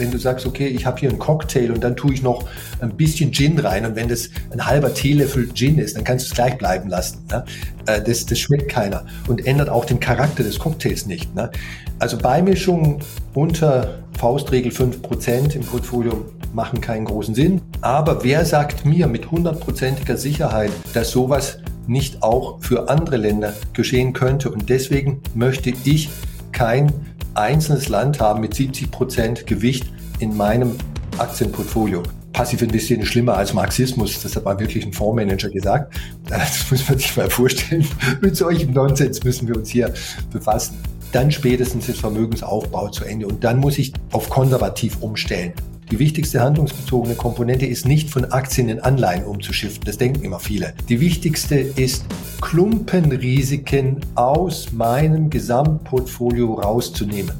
[0.00, 2.48] Wenn du sagst, okay, ich habe hier einen Cocktail und dann tue ich noch
[2.80, 6.30] ein bisschen Gin rein und wenn das ein halber Teelöffel Gin ist, dann kannst du
[6.30, 7.18] es gleich bleiben lassen.
[7.30, 7.44] Ne?
[7.86, 11.34] Äh, Das, das schmeckt keiner und ändert auch den Charakter des Cocktails nicht.
[11.34, 11.50] Ne?
[11.98, 13.00] Also Beimischungen
[13.34, 17.60] unter Faustregel 5% im Portfolio machen keinen großen Sinn.
[17.82, 24.14] Aber wer sagt mir mit hundertprozentiger Sicherheit, dass sowas nicht auch für andere Länder geschehen
[24.14, 24.50] könnte?
[24.50, 26.08] Und deswegen möchte ich
[26.52, 26.92] kein
[27.34, 30.76] einzelnes Land haben mit 70% Gewicht in meinem
[31.18, 32.02] Aktienportfolio.
[32.32, 34.22] Passiv investieren ist schlimmer als Marxismus.
[34.22, 35.94] Das hat mal wirklich ein Fondsmanager gesagt.
[36.28, 37.86] Das muss man sich mal vorstellen.
[38.20, 39.92] Mit solchem Nonsens müssen wir uns hier
[40.32, 40.78] befassen.
[41.12, 45.52] Dann spätestens ist Vermögensaufbau zu Ende und dann muss ich auf konservativ umstellen.
[45.90, 49.84] Die wichtigste handlungsbezogene Komponente ist nicht von Aktien in Anleihen umzuschiften.
[49.86, 50.72] Das denken immer viele.
[50.88, 52.04] Die wichtigste ist,
[52.40, 57.32] Klumpenrisiken aus meinem Gesamtportfolio rauszunehmen.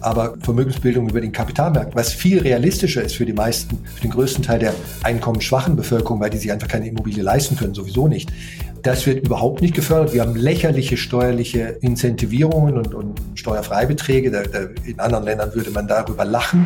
[0.00, 4.42] Aber Vermögensbildung über den Kapitalmarkt, was viel realistischer ist für die meisten, für den größten
[4.42, 8.30] Teil der einkommensschwachen Bevölkerung, weil die sich einfach keine Immobilie leisten können, sowieso nicht.
[8.82, 10.14] Das wird überhaupt nicht gefördert.
[10.14, 14.30] Wir haben lächerliche steuerliche Incentivierungen und, und Steuerfreibeträge.
[14.30, 16.64] Da, da, in anderen Ländern würde man darüber lachen.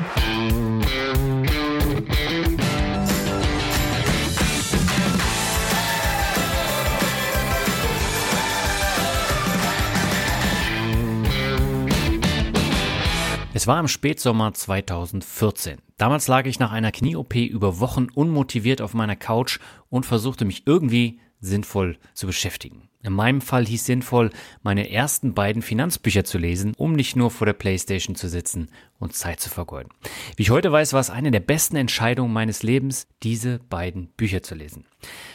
[13.55, 15.79] Es war im Spätsommer 2014.
[15.99, 20.67] Damals lag ich nach einer Knie-OP über Wochen unmotiviert auf meiner Couch und versuchte mich
[20.67, 22.89] irgendwie sinnvoll zu beschäftigen.
[23.05, 24.31] In meinem Fall hieß sinnvoll,
[24.63, 28.69] meine ersten beiden Finanzbücher zu lesen, um nicht nur vor der Playstation zu sitzen
[29.01, 29.91] und Zeit zu vergeuden.
[30.37, 34.43] Wie ich heute weiß, war es eine der besten Entscheidungen meines Lebens, diese beiden Bücher
[34.43, 34.87] zu lesen.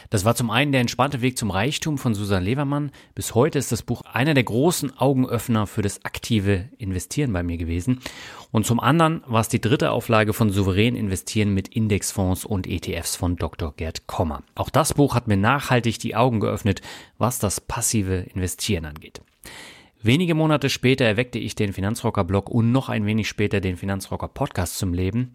[0.08, 2.90] Das war zum einen der entspannte Weg zum Reichtum von Susan Levermann.
[3.14, 7.58] Bis heute ist das Buch einer der großen Augenöffner für das aktive Investieren bei mir
[7.58, 8.00] gewesen.
[8.50, 13.16] Und zum anderen war es die dritte Auflage von Souverän investieren mit Indexfonds und ETFs
[13.16, 13.74] von Dr.
[13.76, 14.42] Gerd Kommer.
[14.54, 16.80] Auch das Buch hat mir nachhaltig die Augen geöffnet,
[17.18, 19.20] was das passive Investieren angeht.
[20.00, 24.28] Wenige Monate später erweckte ich den Finanzrocker Blog und noch ein wenig später den Finanzrocker
[24.28, 25.34] Podcast zum Leben.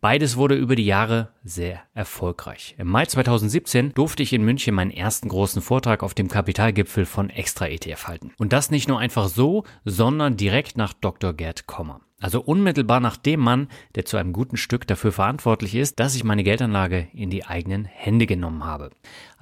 [0.00, 2.74] Beides wurde über die Jahre sehr erfolgreich.
[2.76, 7.30] Im Mai 2017 durfte ich in München meinen ersten großen Vortrag auf dem Kapitalgipfel von
[7.30, 8.32] Extra ETF halten.
[8.38, 11.32] Und das nicht nur einfach so, sondern direkt nach Dr.
[11.34, 12.00] Gerd Kommer.
[12.22, 16.24] Also unmittelbar nach dem Mann, der zu einem guten Stück dafür verantwortlich ist, dass ich
[16.24, 18.90] meine Geldanlage in die eigenen Hände genommen habe.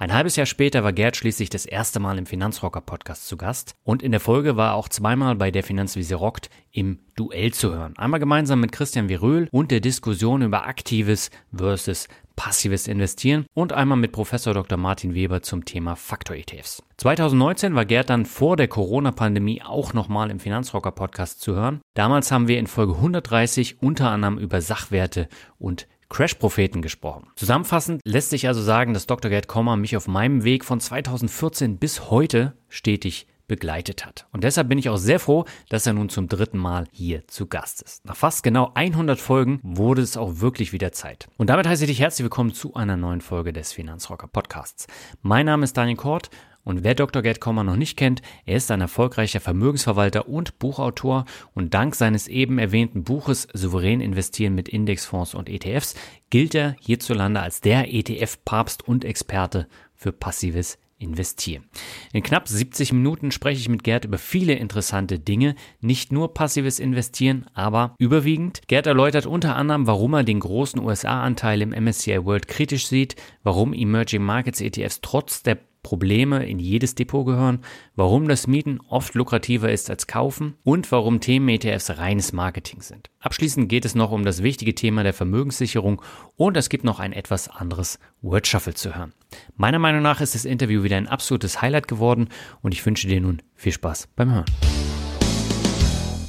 [0.01, 3.75] Ein halbes Jahr später war Gerd schließlich das erste Mal im Finanzrocker Podcast zu Gast
[3.83, 7.75] und in der Folge war er auch zweimal bei der Finanzwiese rockt im Duell zu
[7.75, 7.95] hören.
[7.97, 13.99] Einmal gemeinsam mit Christian Viröhl und der Diskussion über aktives versus passives Investieren und einmal
[13.99, 14.79] mit Professor Dr.
[14.79, 16.81] Martin Weber zum Thema Faktor-ETFs.
[16.97, 21.79] 2019 war Gerd dann vor der Corona-Pandemie auch nochmal im Finanzrocker Podcast zu hören.
[21.93, 25.27] Damals haben wir in Folge 130 unter anderem über Sachwerte
[25.59, 27.27] und Crash-Propheten gesprochen.
[27.35, 29.31] Zusammenfassend lässt sich also sagen, dass Dr.
[29.31, 34.27] Gerd Kommer mich auf meinem Weg von 2014 bis heute stetig begleitet hat.
[34.31, 37.47] Und deshalb bin ich auch sehr froh, dass er nun zum dritten Mal hier zu
[37.47, 38.05] Gast ist.
[38.05, 41.27] Nach fast genau 100 Folgen wurde es auch wirklich wieder Zeit.
[41.37, 44.87] Und damit heiße ich dich herzlich willkommen zu einer neuen Folge des Finanzrocker Podcasts.
[45.21, 46.29] Mein Name ist Daniel Kort
[46.63, 47.21] und wer Dr.
[47.21, 52.27] Gerd Kommer noch nicht kennt, er ist ein erfolgreicher Vermögensverwalter und Buchautor und dank seines
[52.27, 55.95] eben erwähnten Buches Souverän investieren mit Indexfonds und ETFs
[56.29, 61.65] gilt er hierzulande als der ETF-Papst und Experte für passives investieren.
[62.13, 66.79] In knapp 70 Minuten spreche ich mit Gerd über viele interessante Dinge, nicht nur passives
[66.79, 68.61] Investieren, aber überwiegend.
[68.67, 73.73] Gerd erläutert unter anderem, warum er den großen USA-Anteil im MSCI World kritisch sieht, warum
[73.73, 77.59] Emerging Markets ETFs trotz der Probleme in jedes Depot gehören,
[77.95, 83.09] warum das Mieten oft lukrativer ist als Kaufen und warum Themen-ETFs reines Marketing sind.
[83.19, 86.01] Abschließend geht es noch um das wichtige Thema der Vermögenssicherung
[86.35, 89.13] und es gibt noch ein etwas anderes Word Shuffle zu hören.
[89.55, 92.29] Meiner Meinung nach ist das Interview wieder ein absolutes Highlight geworden
[92.61, 94.45] und ich wünsche dir nun viel Spaß beim Hören.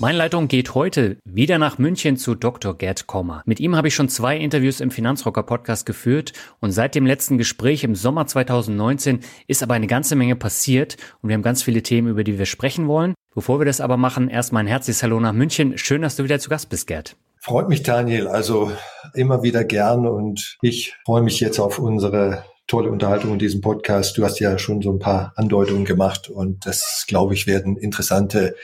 [0.03, 2.77] Meine Leitung geht heute wieder nach München zu Dr.
[2.77, 3.45] Gerd Kommer.
[3.47, 7.39] Mit ihm habe ich schon zwei Interviews im Finanzrocker Podcast geführt und seit dem letzten
[7.39, 11.85] Gespräch im Sommer 2019 ist aber eine ganze Menge passiert und wir haben ganz viele
[11.85, 13.15] Themen, über die wir sprechen wollen.
[13.33, 15.79] Bevor wir das aber machen, erstmal ein herzliches Hallo nach München.
[15.79, 17.15] Schön, dass du wieder zu Gast bist, Gerd.
[17.39, 18.27] Freut mich, Daniel.
[18.27, 18.73] Also
[19.15, 24.19] immer wieder gern und ich freue mich jetzt auf unsere tolle Unterhaltung in diesem Podcast.
[24.19, 28.57] Du hast ja schon so ein paar Andeutungen gemacht und das, glaube ich, werden interessante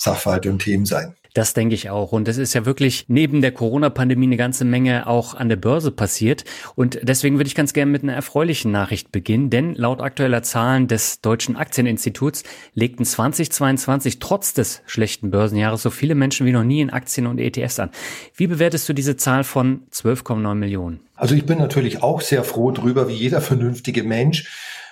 [0.00, 1.14] Sachverhalte und Themen sein.
[1.34, 2.10] Das denke ich auch.
[2.10, 5.92] Und es ist ja wirklich neben der Corona-Pandemie eine ganze Menge auch an der Börse
[5.92, 6.44] passiert.
[6.74, 9.50] Und deswegen würde ich ganz gerne mit einer erfreulichen Nachricht beginnen.
[9.50, 12.42] Denn laut aktueller Zahlen des Deutschen Aktieninstituts
[12.74, 17.38] legten 2022 trotz des schlechten Börsenjahres so viele Menschen wie noch nie in Aktien und
[17.38, 17.90] ETFs an.
[18.34, 21.00] Wie bewertest du diese Zahl von 12,9 Millionen?
[21.14, 24.48] Also ich bin natürlich auch sehr froh drüber, wie jeder vernünftige Mensch,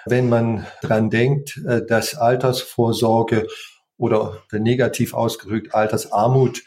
[0.06, 3.46] wenn man dran denkt, äh, dass Altersvorsorge
[3.98, 6.62] oder negativ ausgedrückt Altersarmut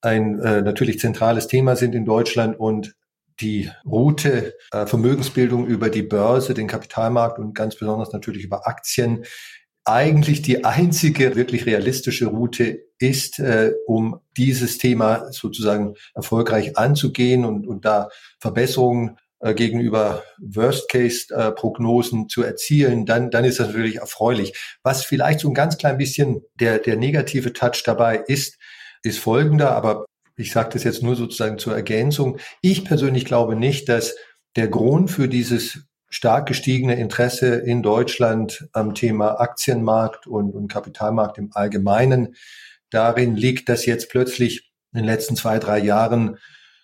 [0.00, 2.94] ein äh, natürlich zentrales Thema sind in Deutschland und
[3.40, 9.24] die Route äh, Vermögensbildung über die Börse, den Kapitalmarkt und ganz besonders natürlich über Aktien
[9.84, 17.66] eigentlich die einzige wirklich realistische Route ist, äh, um dieses Thema sozusagen erfolgreich anzugehen und,
[17.66, 24.52] und da Verbesserungen äh, gegenüber Worst-Case-Prognosen zu erzielen, dann, dann ist das natürlich erfreulich.
[24.82, 28.58] Was vielleicht so ein ganz klein bisschen der, der negative Touch dabei ist,
[29.02, 30.04] ist folgender, aber
[30.36, 32.38] ich sage das jetzt nur sozusagen zur Ergänzung.
[32.60, 34.14] Ich persönlich glaube nicht, dass
[34.56, 41.38] der Grund für dieses stark gestiegene Interesse in Deutschland am Thema Aktienmarkt und, und Kapitalmarkt
[41.38, 42.34] im Allgemeinen
[42.90, 46.38] darin liegt, dass jetzt plötzlich in den letzten zwei, drei Jahren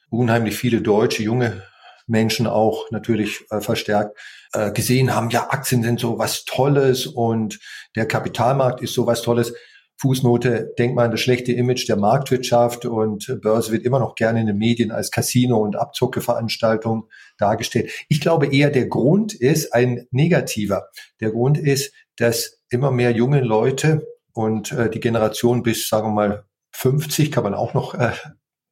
[0.09, 1.63] unheimlich viele deutsche junge
[2.07, 4.17] Menschen auch natürlich äh, verstärkt
[4.53, 7.59] äh, gesehen haben, ja, Aktien sind so was Tolles und
[7.95, 9.55] der Kapitalmarkt ist so was Tolles.
[9.99, 14.41] Fußnote, denkt mal an das schlechte Image der Marktwirtschaft und Börse wird immer noch gerne
[14.41, 17.09] in den Medien als Casino und Abzuckeveranstaltung
[17.39, 17.91] dargestellt.
[18.09, 20.89] Ich glaube eher, der Grund ist ein negativer.
[21.21, 26.13] Der Grund ist, dass immer mehr junge Leute und äh, die Generation bis, sagen wir
[26.13, 28.13] mal, 50 kann man auch noch äh,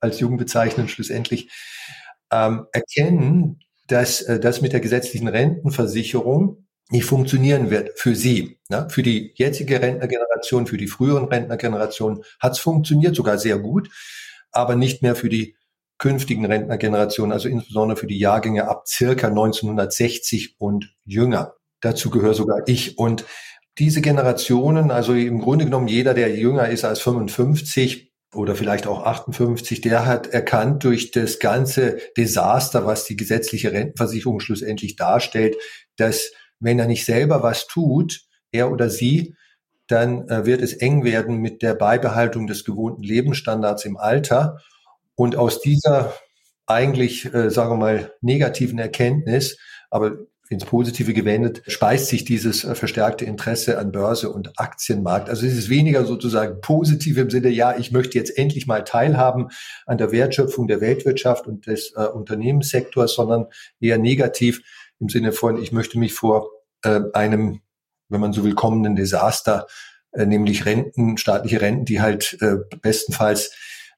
[0.00, 1.50] als jung bezeichnen, schlussendlich,
[2.34, 8.58] ähm, erkennen, dass äh, das mit der gesetzlichen Rentenversicherung nicht funktionieren wird für sie.
[8.68, 8.88] Ne?
[8.90, 13.88] Für die jetzige Rentnergeneration, für die früheren Rentnergenerationen hat es funktioniert, sogar sehr gut,
[14.50, 15.56] aber nicht mehr für die
[15.98, 21.54] künftigen Rentnergenerationen, also insbesondere für die Jahrgänge ab circa 1960 und jünger.
[21.80, 22.98] Dazu gehöre sogar ich.
[22.98, 23.24] Und
[23.78, 29.04] diese Generationen, also im Grunde genommen jeder, der jünger ist als 55, oder vielleicht auch
[29.04, 35.56] 58, der hat erkannt durch das ganze Desaster, was die gesetzliche Rentenversicherung schlussendlich darstellt,
[35.96, 38.22] dass wenn er nicht selber was tut,
[38.52, 39.34] er oder sie,
[39.86, 44.58] dann äh, wird es eng werden mit der Beibehaltung des gewohnten Lebensstandards im Alter.
[45.14, 46.14] Und aus dieser
[46.66, 49.58] eigentlich, äh, sagen wir mal, negativen Erkenntnis,
[49.90, 50.16] aber
[50.50, 55.28] ins Positive gewendet, speist sich dieses äh, verstärkte Interesse an Börse und Aktienmarkt.
[55.30, 59.48] Also es ist weniger sozusagen positiv im Sinne, ja, ich möchte jetzt endlich mal teilhaben
[59.86, 63.46] an der Wertschöpfung der Weltwirtschaft und des äh, Unternehmenssektors, sondern
[63.80, 64.62] eher negativ
[65.00, 66.50] im Sinne von, ich möchte mich vor
[66.82, 67.60] äh, einem,
[68.08, 69.66] wenn man so will, kommenden Desaster,
[70.12, 73.52] äh, nämlich Renten, staatliche Renten, die halt äh, bestenfalls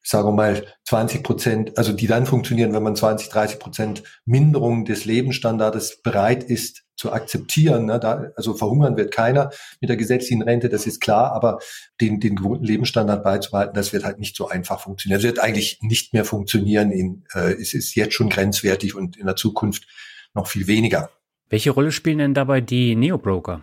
[0.07, 4.85] sagen wir mal 20 Prozent, also die dann funktionieren, wenn man 20, 30 Prozent Minderung
[4.85, 7.87] des Lebensstandards bereit ist zu akzeptieren.
[7.87, 7.99] Ne?
[7.99, 9.51] Da, also verhungern wird keiner
[9.81, 11.59] mit der gesetzlichen Rente, das ist klar, aber
[11.99, 15.19] den, den gewohnten Lebensstandard beizubehalten, das wird halt nicht so einfach funktionieren.
[15.19, 16.91] Das wird eigentlich nicht mehr funktionieren.
[16.91, 19.87] In, äh, es ist jetzt schon grenzwertig und in der Zukunft
[20.33, 21.09] noch viel weniger.
[21.49, 23.61] Welche Rolle spielen denn dabei die Neobroker?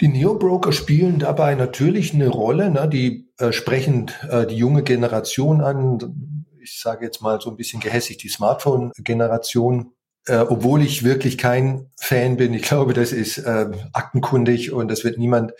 [0.00, 2.70] Die Neobroker spielen dabei natürlich eine Rolle.
[2.70, 2.88] Ne?
[2.88, 5.98] Die äh, sprechen äh, die junge Generation an.
[6.60, 9.92] Ich sage jetzt mal so ein bisschen gehässig die Smartphone-Generation.
[10.26, 12.54] Äh, obwohl ich wirklich kein Fan bin.
[12.54, 15.52] Ich glaube, das ist äh, aktenkundig und das wird niemand,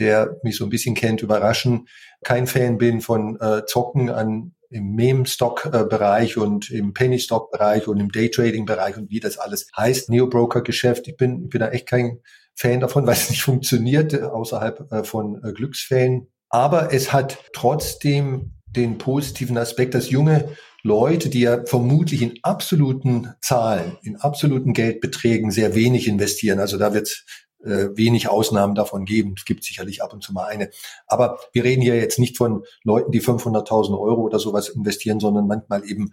[0.00, 1.86] der mich so ein bisschen kennt, überraschen.
[2.24, 8.96] Kein Fan bin von äh, Zocken an im Meme-Stock-Bereich und im Penny-Stock-Bereich und im Daytrading-Bereich
[8.96, 10.10] und wie das alles heißt.
[10.10, 11.06] Neo-Broker-Geschäft.
[11.08, 12.20] Ich bin, ich bin da echt kein
[12.54, 16.28] Fan davon, weil es nicht funktioniert äh, außerhalb äh, von äh, Glücksfällen.
[16.48, 23.34] Aber es hat trotzdem den positiven Aspekt, dass junge Leute, die ja vermutlich in absoluten
[23.40, 27.24] Zahlen, in absoluten Geldbeträgen sehr wenig investieren, also da wird
[27.62, 29.34] äh, wenig Ausnahmen davon geben.
[29.36, 30.70] Es gibt sicherlich ab und zu mal eine.
[31.06, 35.46] Aber wir reden hier jetzt nicht von Leuten, die 500.000 Euro oder sowas investieren, sondern
[35.46, 36.12] manchmal eben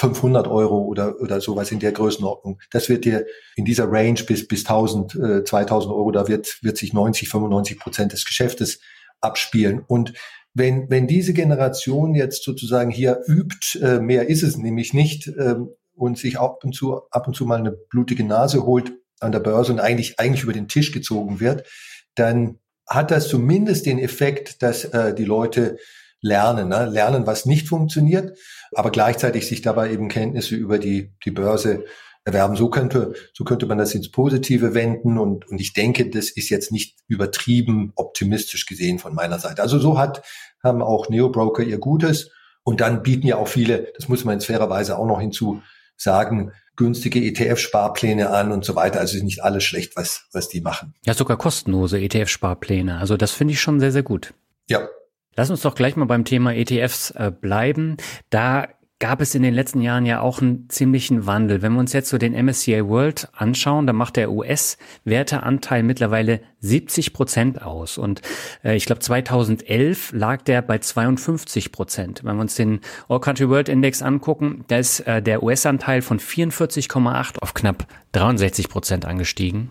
[0.00, 2.58] 500 Euro oder, oder sowas in der Größenordnung.
[2.70, 6.78] Das wird dir in dieser Range bis, bis 1000, äh, 2000 Euro, da wird, wird
[6.78, 8.80] sich 90, 95 Prozent des Geschäftes
[9.20, 9.84] abspielen.
[9.86, 10.14] Und
[10.54, 15.56] wenn, wenn diese Generation jetzt sozusagen hier übt, äh, mehr ist es nämlich nicht, äh,
[15.94, 19.40] und sich ab und zu, ab und zu mal eine blutige Nase holt an der
[19.40, 21.68] Börse und eigentlich, eigentlich über den Tisch gezogen wird,
[22.14, 25.76] dann hat das zumindest den Effekt, dass äh, die Leute
[26.20, 26.86] lernen, ne?
[26.86, 28.38] lernen, was nicht funktioniert,
[28.74, 31.84] aber gleichzeitig sich dabei eben Kenntnisse über die, die Börse
[32.24, 32.56] erwerben.
[32.56, 36.50] So könnte, so könnte man das ins Positive wenden und, und ich denke, das ist
[36.50, 39.62] jetzt nicht übertrieben optimistisch gesehen von meiner Seite.
[39.62, 40.22] Also so hat,
[40.62, 42.30] haben auch Neobroker ihr Gutes
[42.62, 45.62] und dann bieten ja auch viele, das muss man in fairer Weise auch noch hinzu
[45.96, 49.00] sagen, günstige ETF-Sparpläne an und so weiter.
[49.00, 50.94] Also ist nicht alles schlecht, was, was die machen.
[51.04, 52.98] Ja, sogar kostenlose ETF-Sparpläne.
[52.98, 54.32] Also das finde ich schon sehr, sehr gut.
[54.68, 54.88] Ja.
[55.36, 57.96] Lass uns doch gleich mal beim Thema ETFs äh, bleiben.
[58.30, 58.68] Da
[59.00, 61.62] gab es in den letzten Jahren ja auch einen ziemlichen Wandel.
[61.62, 67.14] Wenn wir uns jetzt so den MSCI World anschauen, dann macht der US-Werteanteil mittlerweile 70
[67.14, 67.96] Prozent aus.
[67.96, 68.20] Und
[68.62, 72.22] äh, ich glaube 2011 lag der bei 52 Prozent.
[72.24, 76.20] Wenn wir uns den All Country World Index angucken, da ist äh, der US-Anteil von
[76.20, 79.70] 44,8 auf knapp 63 Prozent angestiegen.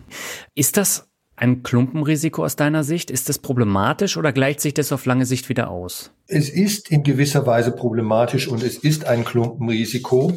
[0.56, 1.09] Ist das
[1.40, 3.10] ein Klumpenrisiko aus deiner Sicht?
[3.10, 6.12] Ist das problematisch oder gleicht sich das auf lange Sicht wieder aus?
[6.26, 10.32] Es ist in gewisser Weise problematisch und es ist ein Klumpenrisiko.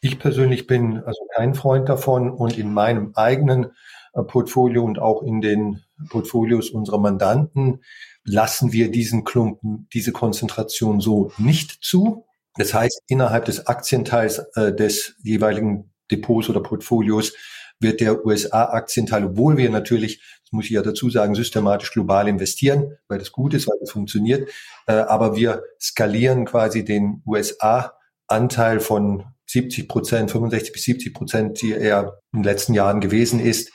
[0.00, 3.66] Ich persönlich bin also kein Freund davon und in meinem eigenen
[4.14, 7.82] äh, Portfolio und auch in den Portfolios unserer Mandanten
[8.24, 12.24] lassen wir diesen Klumpen, diese Konzentration so nicht zu.
[12.56, 17.34] Das heißt, innerhalb des Aktienteils äh, des jeweiligen Depots oder Portfolios
[17.80, 22.96] wird der USA-Aktienteil, obwohl wir natürlich, das muss ich ja dazu sagen, systematisch global investieren,
[23.06, 24.48] weil das gut ist, weil das funktioniert,
[24.86, 31.72] äh, aber wir skalieren quasi den USA-Anteil von 70 Prozent, 65 bis 70 Prozent, die
[31.72, 33.70] er in den letzten Jahren gewesen ist,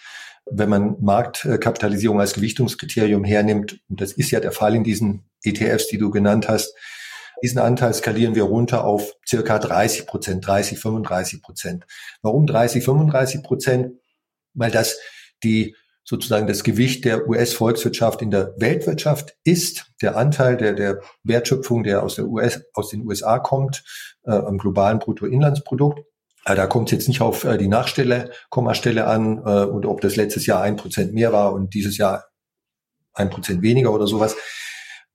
[0.50, 5.88] wenn man Marktkapitalisierung als Gewichtungskriterium hernimmt, und das ist ja der Fall in diesen ETFs,
[5.88, 6.74] die du genannt hast,
[7.44, 11.86] diesen Anteil skalieren wir runter auf circa 30 Prozent, 30, 35 Prozent.
[12.24, 14.00] Warum 30, 35 Prozent?
[14.56, 14.98] Weil das
[15.44, 15.76] die
[16.14, 22.04] sozusagen das Gewicht der US-Volkswirtschaft in der Weltwirtschaft ist, der Anteil der, der Wertschöpfung, der
[22.04, 23.84] aus, der US, aus den USA kommt,
[24.24, 26.02] äh, am globalen Bruttoinlandsprodukt.
[26.46, 30.02] Äh, da kommt es jetzt nicht auf äh, die Nachstelle, Kommastelle an äh, und ob
[30.02, 32.26] das letztes Jahr ein Prozent mehr war und dieses Jahr
[33.14, 34.36] ein Prozent weniger oder sowas.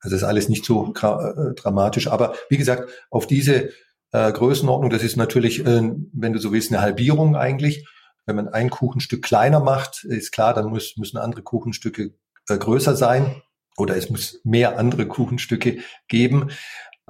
[0.00, 2.08] Also das ist alles nicht so äh, dramatisch.
[2.08, 3.70] Aber wie gesagt, auf diese
[4.10, 7.86] äh, Größenordnung, das ist natürlich, äh, wenn du so willst, eine Halbierung eigentlich.
[8.28, 12.12] Wenn man ein Kuchenstück kleiner macht, ist klar, dann muss, müssen andere Kuchenstücke
[12.46, 13.40] äh, größer sein
[13.78, 16.50] oder es muss mehr andere Kuchenstücke geben.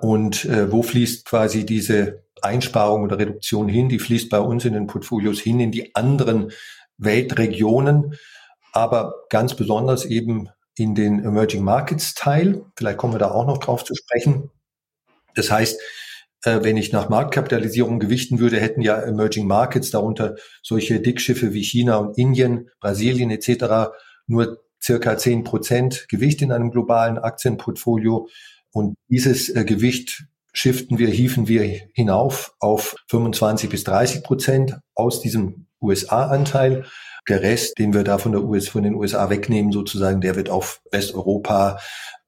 [0.00, 3.88] Und äh, wo fließt quasi diese Einsparung oder Reduktion hin?
[3.88, 6.52] Die fließt bei uns in den Portfolios hin in die anderen
[6.98, 8.14] Weltregionen,
[8.72, 12.64] aber ganz besonders eben in den Emerging Markets Teil.
[12.76, 14.50] Vielleicht kommen wir da auch noch drauf zu sprechen.
[15.34, 15.80] Das heißt,
[16.44, 21.62] äh, wenn ich nach Marktkapitalisierung gewichten würde, hätten ja Emerging Markets, darunter solche Dickschiffe wie
[21.62, 23.92] China und Indien, Brasilien etc.,
[24.26, 28.28] nur circa zehn Prozent Gewicht in einem globalen Aktienportfolio.
[28.70, 35.20] Und dieses äh, Gewicht shiften wir, hieven wir hinauf auf 25 bis 30 Prozent aus
[35.20, 36.84] diesem USA-Anteil.
[37.28, 40.50] Der Rest, den wir da von der US, von den USA wegnehmen sozusagen, der wird
[40.50, 41.78] auf Westeuropa,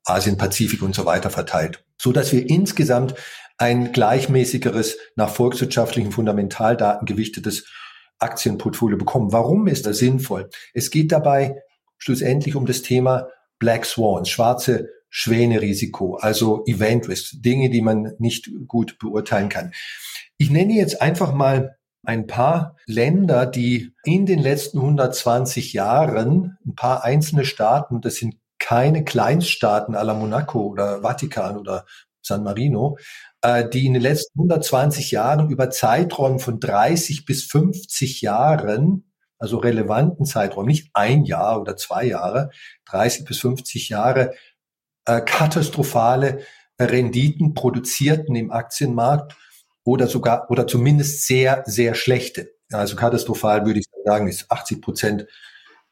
[0.05, 1.85] Asien, Pazifik und so weiter verteilt.
[2.01, 3.15] So dass wir insgesamt
[3.61, 7.67] ein gleichmäßigeres, nach volkswirtschaftlichen Fundamentaldaten gewichtetes
[8.19, 9.33] Aktienportfolio bekommen.
[9.33, 10.49] Warum ist das sinnvoll?
[10.73, 11.61] Es geht dabei
[11.99, 18.51] schlussendlich um das Thema Black Swans, schwarze Schwäne-Risiko, also Event Risk, Dinge, die man nicht
[18.67, 19.73] gut beurteilen kann.
[20.39, 26.75] Ich nenne jetzt einfach mal ein paar Länder, die in den letzten 120 Jahren, ein
[26.77, 31.85] paar einzelne Staaten, das sind keine Kleinststaaten à la Monaco oder Vatikan oder
[32.23, 32.97] San Marino,
[33.43, 40.27] die in den letzten 120 Jahren über Zeiträumen von 30 bis 50 Jahren, also relevanten
[40.27, 42.51] Zeiträumen, nicht ein Jahr oder zwei Jahre,
[42.85, 44.35] 30 bis 50 Jahre,
[45.07, 46.41] äh, katastrophale
[46.79, 49.37] Renditen produzierten im Aktienmarkt
[49.85, 52.53] oder sogar oder zumindest sehr, sehr schlechte.
[52.71, 55.27] Also katastrophal würde ich sagen, ist 80 Prozent,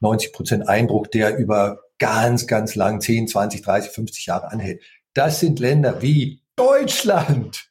[0.00, 4.83] 90 Prozent Einbruch, der über ganz, ganz lang, 10, 20, 30, 50 Jahre anhält.
[5.14, 7.70] Das sind Länder wie Deutschland.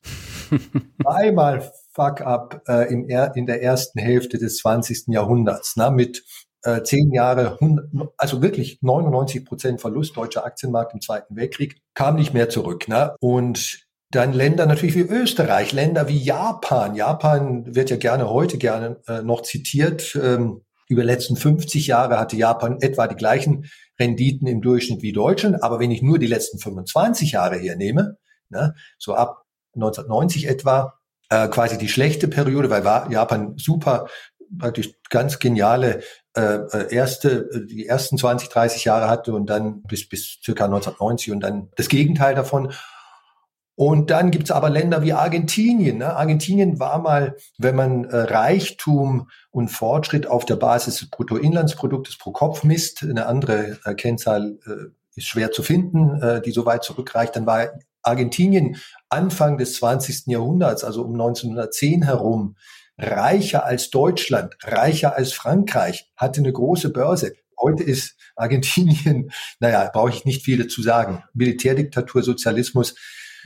[1.06, 5.08] Einmal Fuck up äh, im er, in der ersten Hälfte des 20.
[5.08, 6.24] Jahrhunderts, na, mit
[6.64, 12.16] äh, zehn Jahre, 100, also wirklich 99 Prozent Verlust deutscher Aktienmarkt im Zweiten Weltkrieg, kam
[12.16, 12.88] nicht mehr zurück.
[12.88, 13.16] Ne?
[13.20, 16.96] Und dann Länder natürlich wie Österreich, Länder wie Japan.
[16.96, 20.16] Japan wird ja gerne heute gerne äh, noch zitiert.
[20.16, 23.66] Ähm, Über die letzten 50 Jahre hatte Japan etwa die gleichen
[24.00, 25.62] Renditen im Durchschnitt wie Deutschland.
[25.62, 28.18] Aber wenn ich nur die letzten 25 Jahre hernehme,
[28.50, 31.00] ne, so ab 1990 etwa,
[31.30, 34.08] äh, quasi die schlechte Periode, weil Japan super
[34.58, 36.02] praktisch ganz geniale
[36.36, 40.66] äh, äh erste, äh, die ersten 20, 30 Jahre hatte und dann bis, bis circa
[40.66, 42.72] 1990 und dann das Gegenteil davon.
[43.76, 46.00] Und dann gibt's aber Länder wie Argentinien.
[46.00, 46.16] Ne?
[46.16, 52.32] Argentinien war mal, wenn man äh, Reichtum und Fortschritt auf der Basis des Bruttoinlandsproduktes pro
[52.32, 56.84] Kopf misst, eine andere äh, Kennzahl äh, ist schwer zu finden, äh, die so weit
[56.84, 57.68] zurückreicht, dann war
[58.08, 58.78] Argentinien
[59.10, 60.28] Anfang des 20.
[60.28, 62.56] Jahrhunderts, also um 1910 herum,
[62.98, 67.34] reicher als Deutschland, reicher als Frankreich, hatte eine große Börse.
[67.60, 71.24] Heute ist Argentinien, naja, brauche ich nicht viel dazu sagen.
[71.34, 72.96] Militärdiktatur, Sozialismus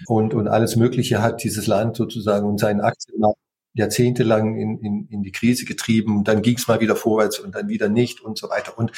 [0.08, 3.38] und, und alles Mögliche hat dieses Land sozusagen und seinen Aktienmarkt
[3.74, 6.24] jahrzehntelang in, in, in die Krise getrieben.
[6.24, 8.78] Dann ging es mal wieder vorwärts und dann wieder nicht und so weiter.
[8.78, 8.92] Und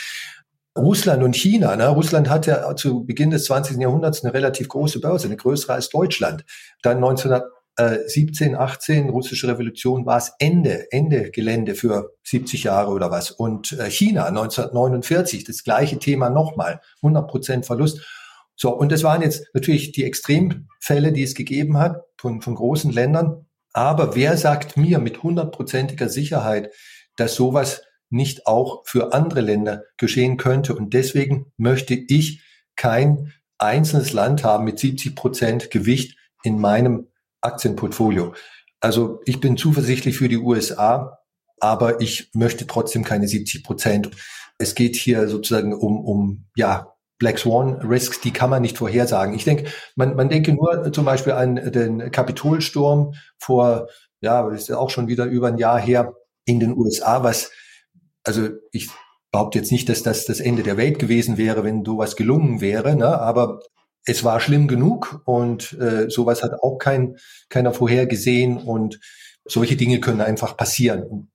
[0.77, 1.75] Russland und China.
[1.75, 1.87] Ne?
[1.87, 3.77] Russland hatte zu Beginn des 20.
[3.77, 6.45] Jahrhunderts eine relativ große Börse, eine größere als Deutschland.
[6.81, 13.29] Dann 1917, 18, russische Revolution, war es Ende, Ende Gelände für 70 Jahre oder was.
[13.29, 18.01] Und äh, China 1949, das gleiche Thema nochmal, 100 Prozent Verlust.
[18.55, 22.91] So, und das waren jetzt natürlich die Extremfälle, die es gegeben hat von, von großen
[22.91, 23.45] Ländern.
[23.73, 26.71] Aber wer sagt mir mit hundertprozentiger Sicherheit,
[27.15, 27.81] dass sowas
[28.13, 30.75] nicht auch für andere Länder geschehen könnte?
[30.75, 32.43] Und deswegen möchte ich
[32.75, 37.07] kein einzelnes Land haben mit 70 Prozent Gewicht in meinem
[37.41, 38.33] Aktienportfolio.
[38.79, 41.19] Also ich bin zuversichtlich für die USA,
[41.59, 44.11] aber ich möchte trotzdem keine 70 Prozent.
[44.57, 49.33] Es geht hier sozusagen um, um ja, Black Swan Risks, die kann man nicht vorhersagen.
[49.33, 53.87] Ich denke, man, man denke nur zum Beispiel an den Kapitolsturm vor,
[54.19, 56.13] ja, das ist ja auch schon wieder über ein Jahr her
[56.45, 57.51] in den USA, was,
[58.23, 58.89] also ich
[59.31, 62.95] behaupte jetzt nicht, dass das das Ende der Welt gewesen wäre, wenn sowas gelungen wäre,
[62.95, 63.19] ne?
[63.19, 63.59] aber
[64.05, 67.17] es war schlimm genug und äh, sowas hat auch kein,
[67.49, 68.99] keiner vorhergesehen und
[69.45, 71.03] solche Dinge können einfach passieren.
[71.03, 71.31] Und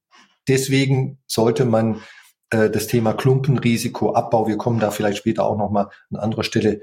[0.47, 2.03] deswegen sollte man
[2.51, 4.47] äh, das Thema Klumpenrisikoabbau.
[4.47, 6.81] Wir kommen da vielleicht später auch nochmal an anderer Stelle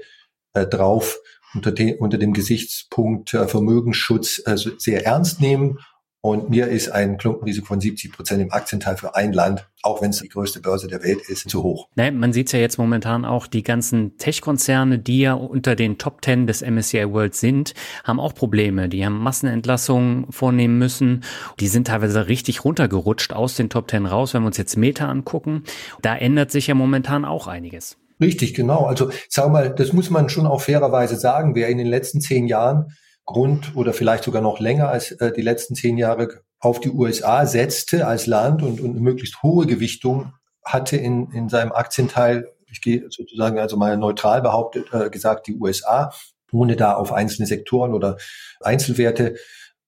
[0.54, 1.18] äh, drauf
[1.54, 5.78] unter, de, unter dem Gesichtspunkt äh, Vermögensschutz äh, sehr ernst nehmen
[6.20, 10.10] und mir ist ein Klumpenrisiko von 70 Prozent im Aktienteil für ein Land, auch wenn
[10.10, 11.88] es die größte Börse der Welt ist, zu hoch.
[11.94, 16.24] Nee, man sieht ja jetzt momentan auch, die ganzen Tech-Konzerne, die ja unter den Top
[16.24, 18.88] 10 des MSCI World sind, haben auch Probleme.
[18.88, 21.22] Die haben Massenentlassungen vornehmen müssen.
[21.60, 25.08] Die sind teilweise richtig runtergerutscht aus den Top 10 raus, wenn wir uns jetzt Meta
[25.08, 25.62] angucken.
[26.02, 27.98] Da ändert sich ja momentan auch einiges.
[28.20, 28.86] Richtig, genau.
[28.86, 31.54] Also sag mal, das muss man schon auch fairerweise sagen.
[31.54, 35.42] Wer in den letzten zehn Jahren Grund oder vielleicht sogar noch länger als äh, die
[35.42, 40.32] letzten zehn Jahre auf die USA setzte als Land und, und eine möglichst hohe Gewichtung
[40.64, 45.56] hatte in, in seinem Aktienteil, ich gehe sozusagen also mal neutral behauptet, äh, gesagt, die
[45.56, 46.12] USA,
[46.52, 48.16] ohne da auf einzelne Sektoren oder
[48.60, 49.36] Einzelwerte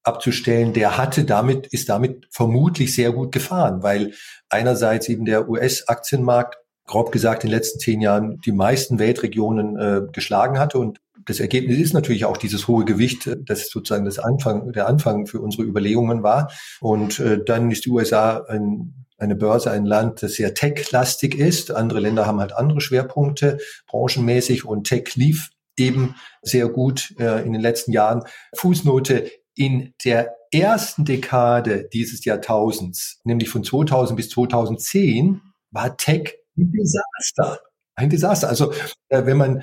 [0.03, 4.15] abzustellen, der hatte damit, ist damit vermutlich sehr gut gefahren, weil
[4.49, 10.01] einerseits eben der US-Aktienmarkt grob gesagt in den letzten zehn Jahren die meisten Weltregionen äh,
[10.13, 10.99] geschlagen hatte und
[11.29, 15.41] das Ergebnis ist natürlich auch dieses hohe Gewicht, das sozusagen das Anfang, der Anfang für
[15.41, 16.51] unsere Überlegungen war.
[16.81, 21.71] Und äh, dann ist die USA ein, eine Börse, ein Land, das sehr tech-lastig ist.
[21.71, 27.53] Andere Länder haben halt andere Schwerpunkte, branchenmäßig und Tech lief eben sehr gut äh, in
[27.53, 28.23] den letzten Jahren.
[28.55, 36.73] Fußnote, in der ersten Dekade dieses Jahrtausends, nämlich von 2000 bis 2010, war Tech ein
[36.73, 37.61] Desaster.
[37.95, 38.49] Ein Desaster.
[38.49, 38.73] Also
[39.09, 39.63] äh, wenn man äh,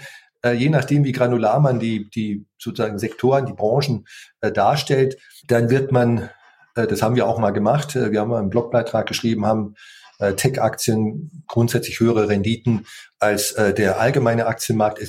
[0.54, 4.06] je nachdem, wie granular man die, die sozusagen Sektoren, die Branchen
[4.42, 6.30] äh, darstellt, dann wird man,
[6.76, 9.76] äh, das haben wir auch mal gemacht, äh, wir haben mal einen Blogbeitrag geschrieben, haben
[10.20, 12.86] äh, Tech-Aktien grundsätzlich höhere Renditen
[13.20, 15.00] als äh, der allgemeine Aktienmarkt.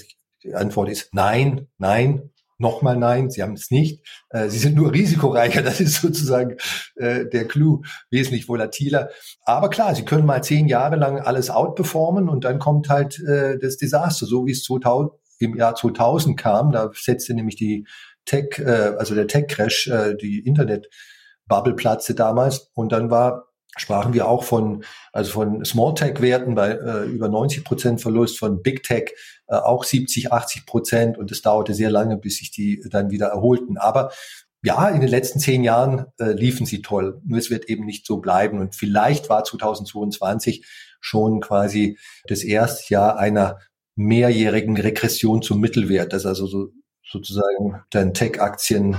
[0.43, 4.07] Die Antwort ist nein, nein, nochmal nein, sie haben es nicht.
[4.31, 6.57] Äh, sie sind nur risikoreicher, das ist sozusagen
[6.97, 9.11] äh, der Clou, wesentlich volatiler.
[9.45, 13.59] Aber klar, sie können mal zehn Jahre lang alles outperformen und dann kommt halt äh,
[13.59, 16.73] das Desaster, so wie es 2000, im Jahr 2000 kam.
[16.73, 17.87] Da setzte nämlich die
[18.25, 22.71] Tech, äh, also der Tech-Crash, äh, die Internet-Bubble platzte damals.
[22.75, 23.47] Und dann war
[23.79, 28.39] sprachen wir auch von, also von Small Tech Werten bei äh, über 90 Prozent Verlust,
[28.39, 29.13] von Big Tech
[29.49, 33.27] äh, auch 70, 80 Prozent und es dauerte sehr lange, bis sich die dann wieder
[33.29, 33.77] erholten.
[33.77, 34.13] Aber
[34.63, 37.21] ja, in den letzten zehn Jahren äh, liefen sie toll.
[37.25, 38.59] Nur es wird eben nicht so bleiben.
[38.59, 40.67] Und vielleicht war 2022
[41.01, 43.59] schon quasi das erste Jahr einer
[43.97, 46.69] mehrjährigen Regression zum Mittelwert, dass also so,
[47.03, 48.97] sozusagen dann Tech-Aktien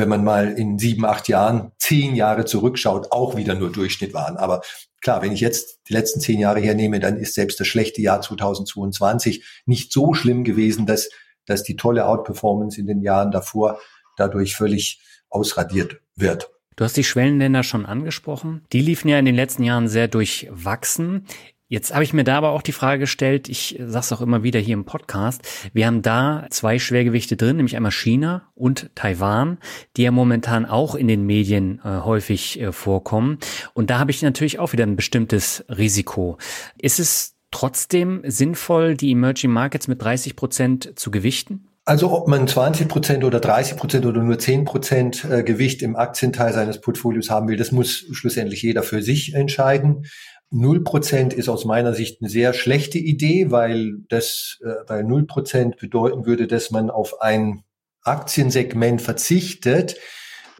[0.00, 4.36] wenn man mal in sieben, acht Jahren, zehn Jahre zurückschaut, auch wieder nur Durchschnitt waren.
[4.36, 4.62] Aber
[5.00, 8.20] klar, wenn ich jetzt die letzten zehn Jahre hernehme, dann ist selbst das schlechte Jahr
[8.20, 11.10] 2022 nicht so schlimm gewesen, dass,
[11.46, 13.78] dass die tolle Outperformance in den Jahren davor
[14.16, 16.50] dadurch völlig ausradiert wird.
[16.76, 18.64] Du hast die Schwellenländer schon angesprochen.
[18.72, 21.26] Die liefen ja in den letzten Jahren sehr durchwachsen.
[21.70, 24.42] Jetzt habe ich mir da aber auch die Frage gestellt, ich sage es auch immer
[24.42, 25.40] wieder hier im Podcast,
[25.72, 29.58] wir haben da zwei Schwergewichte drin, nämlich einmal China und Taiwan,
[29.96, 33.38] die ja momentan auch in den Medien äh, häufig äh, vorkommen.
[33.72, 36.38] Und da habe ich natürlich auch wieder ein bestimmtes Risiko.
[36.76, 41.68] Ist es trotzdem sinnvoll, die Emerging Markets mit 30 Prozent zu gewichten?
[41.84, 45.94] Also ob man 20 Prozent oder 30 Prozent oder nur 10 Prozent äh, Gewicht im
[45.96, 50.06] Aktienteil seines Portfolios haben will, das muss schlussendlich jeder für sich entscheiden.
[50.50, 55.26] Null Prozent ist aus meiner Sicht eine sehr schlechte Idee, weil das äh, bei Null
[55.26, 57.62] Prozent bedeuten würde, dass man auf ein
[58.02, 59.96] Aktiensegment verzichtet,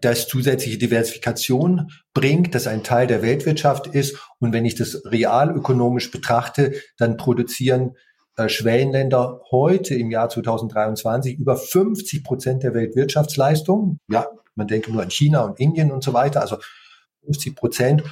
[0.01, 4.17] das zusätzliche Diversifikation bringt, das ein Teil der Weltwirtschaft ist.
[4.39, 7.97] Und wenn ich das realökonomisch betrachte, dann produzieren
[8.37, 13.99] äh, Schwellenländer heute im Jahr 2023 über 50 Prozent der Weltwirtschaftsleistung.
[14.09, 16.59] Ja, man denke nur an China und Indien und so weiter, also
[17.25, 18.05] 50 Prozent.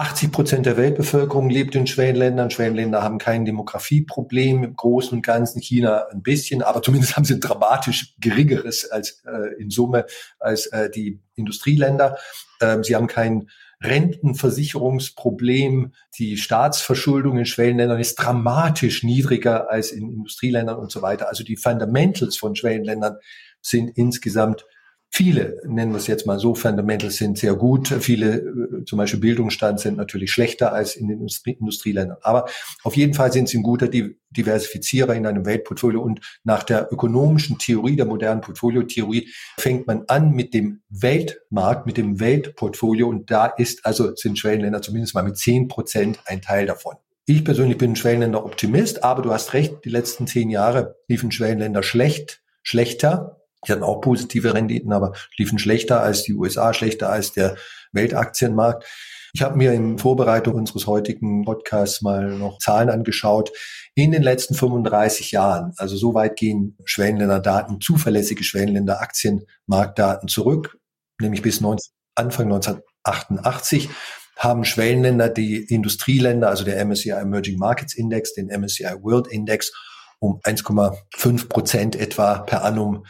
[0.00, 2.50] 80 Prozent der Weltbevölkerung lebt in Schwellenländern.
[2.50, 5.60] Schwellenländer haben kein Demografieproblem im Großen und Ganzen.
[5.60, 10.06] China ein bisschen, aber zumindest haben sie ein dramatisch geringeres als äh, in Summe
[10.38, 12.16] als äh, die Industrieländer.
[12.62, 13.50] Ähm, sie haben kein
[13.82, 15.92] Rentenversicherungsproblem.
[16.18, 21.28] Die Staatsverschuldung in Schwellenländern ist dramatisch niedriger als in Industrieländern und so weiter.
[21.28, 23.18] Also die Fundamentals von Schwellenländern
[23.60, 24.64] sind insgesamt
[25.12, 27.88] Viele, nennen wir es jetzt mal so, Fundamentals sind sehr gut.
[27.88, 32.18] Viele, äh, zum Beispiel Bildungsstand, sind natürlich schlechter als in den Industrie Industrieländern.
[32.22, 32.46] Aber
[32.84, 36.00] auf jeden Fall sind sie ein guter Diversifizierer in einem Weltportfolio.
[36.00, 41.96] Und nach der ökonomischen Theorie, der modernen Portfoliotheorie, fängt man an mit dem Weltmarkt, mit
[41.96, 43.08] dem Weltportfolio.
[43.08, 46.94] Und da ist also, sind Schwellenländer zumindest mal mit zehn Prozent ein Teil davon.
[47.26, 51.32] Ich persönlich bin ein Schwellenländer Optimist, aber du hast recht, die letzten zehn Jahre liefen
[51.32, 57.10] Schwellenländer schlecht, schlechter die hatten auch positive Renditen, aber liefen schlechter als die USA, schlechter
[57.10, 57.56] als der
[57.92, 58.84] Weltaktienmarkt.
[59.32, 63.52] Ich habe mir in Vorbereitung unseres heutigen Podcasts mal noch Zahlen angeschaut.
[63.94, 70.78] In den letzten 35 Jahren, also so weit gehen Schwellenländer-Daten, zuverlässige Schwellenländer-Aktienmarktdaten zurück,
[71.20, 73.88] nämlich bis 19, Anfang 1988
[74.36, 79.72] haben Schwellenländer die Industrieländer, also der MSCI Emerging Markets Index, den MSCI World Index,
[80.18, 83.04] um 1,5 Prozent etwa per annum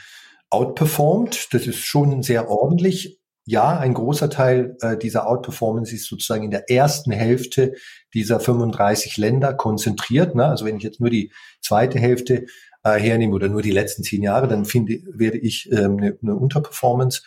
[0.50, 1.48] outperformed.
[1.52, 3.18] Das ist schon sehr ordentlich.
[3.46, 7.74] Ja, ein großer Teil äh, dieser Outperformance ist sozusagen in der ersten Hälfte
[8.14, 10.34] dieser 35 Länder konzentriert.
[10.34, 10.44] Ne?
[10.44, 12.46] Also wenn ich jetzt nur die zweite Hälfte
[12.84, 16.36] äh, hernehme oder nur die letzten zehn Jahre, dann finde, werde ich ähm, eine, eine
[16.36, 17.22] Unterperformance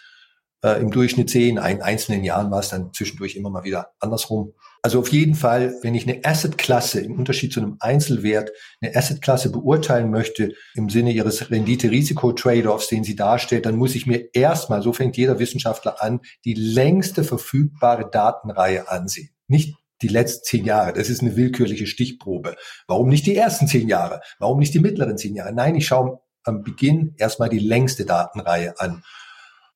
[0.63, 1.57] äh, im Durchschnitt sehen.
[1.57, 4.53] In einzelnen Jahren war es dann zwischendurch immer mal wieder andersrum.
[4.85, 9.49] Also auf jeden Fall, wenn ich eine Assetklasse im Unterschied zu einem Einzelwert, eine Assetklasse
[9.49, 14.91] beurteilen möchte im Sinne ihres Rendite-Risiko-Trade-offs, den sie darstellt, dann muss ich mir erstmal, so
[14.91, 19.29] fängt jeder Wissenschaftler an, die längste verfügbare Datenreihe ansehen.
[19.47, 20.91] Nicht die letzten zehn Jahre.
[20.91, 22.57] Das ist eine willkürliche Stichprobe.
[22.85, 24.19] Warum nicht die ersten zehn Jahre?
[24.39, 25.53] Warum nicht die mittleren zehn Jahre?
[25.53, 29.01] Nein, ich schaue am Beginn erstmal die längste Datenreihe an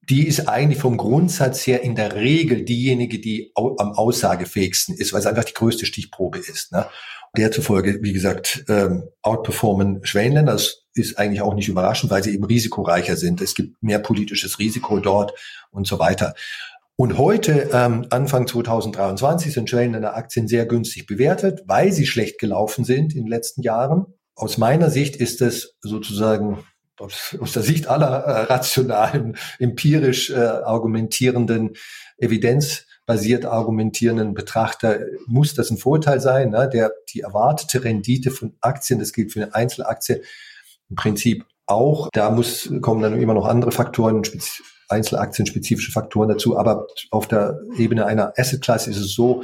[0.10, 5.20] die ist eigentlich vom Grundsatz her in der Regel diejenige, die am aussagefähigsten ist, weil
[5.20, 6.72] es einfach die größte Stichprobe ist.
[6.72, 6.86] Ne?
[7.36, 10.54] Der zufolge, wie gesagt, ähm, outperformen Schwellenländer.
[10.54, 13.41] Das ist eigentlich auch nicht überraschend, weil sie eben risikoreicher sind.
[13.41, 15.34] Es gibt mehr politisches Risiko dort
[15.72, 16.34] und so weiter.
[16.96, 22.86] Und heute, ähm, Anfang 2023, sind Schwellenländer Aktien sehr günstig bewertet, weil sie schlecht gelaufen
[22.86, 24.06] sind in den letzten Jahren.
[24.36, 26.63] Aus meiner Sicht ist es sozusagen
[26.99, 31.75] aus der Sicht aller äh, rationalen, empirisch äh, argumentierenden,
[32.17, 36.49] evidenzbasiert argumentierenden Betrachter muss das ein Vorteil sein.
[36.49, 36.69] Ne?
[36.71, 40.21] Der, die erwartete Rendite von Aktien, das gilt für eine Einzelaktie
[40.89, 42.10] im Prinzip auch.
[42.13, 44.23] Da muss, kommen dann immer noch andere Faktoren,
[44.89, 46.57] Einzelaktien, spezifische Faktoren dazu.
[46.57, 49.43] Aber auf der Ebene einer Asset Class ist es so,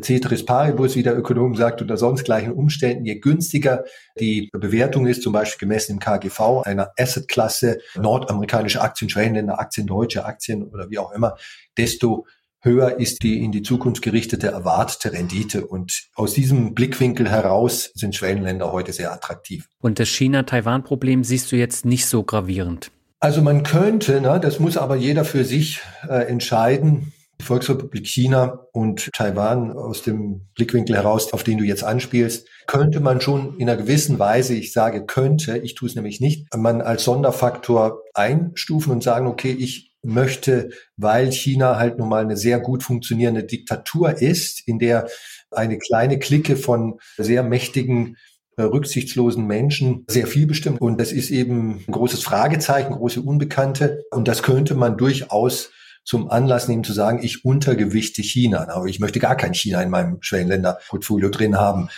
[0.00, 3.84] Ceteris Paribus, wie der Ökonom sagt, unter sonst gleichen Umständen, je günstiger
[4.18, 10.24] die Bewertung ist, zum Beispiel gemessen im KGV einer Assetklasse, nordamerikanische Aktien, Schwellenländer Aktien, deutsche
[10.24, 11.36] Aktien oder wie auch immer,
[11.76, 12.26] desto
[12.64, 15.66] höher ist die in die Zukunft gerichtete erwartete Rendite.
[15.66, 19.68] Und aus diesem Blickwinkel heraus sind Schwellenländer heute sehr attraktiv.
[19.80, 22.90] Und das China-Taiwan-Problem siehst du jetzt nicht so gravierend?
[23.20, 27.13] Also man könnte, ne, das muss aber jeder für sich äh, entscheiden,
[27.44, 33.20] Volksrepublik China und Taiwan aus dem Blickwinkel heraus, auf den du jetzt anspielst, könnte man
[33.20, 37.04] schon in einer gewissen Weise, ich sage könnte, ich tue es nämlich nicht, man als
[37.04, 42.82] Sonderfaktor einstufen und sagen, okay, ich möchte, weil China halt nun mal eine sehr gut
[42.82, 45.08] funktionierende Diktatur ist, in der
[45.50, 48.16] eine kleine Clique von sehr mächtigen
[48.56, 50.80] äh, rücksichtslosen Menschen sehr viel bestimmt.
[50.80, 54.04] Und das ist eben ein großes Fragezeichen, große Unbekannte.
[54.10, 55.70] Und das könnte man durchaus
[56.04, 58.68] zum Anlass nehmen zu sagen, ich untergewichte China.
[58.68, 61.88] Aber ich möchte gar kein China in meinem Schwellenländerportfolio drin haben.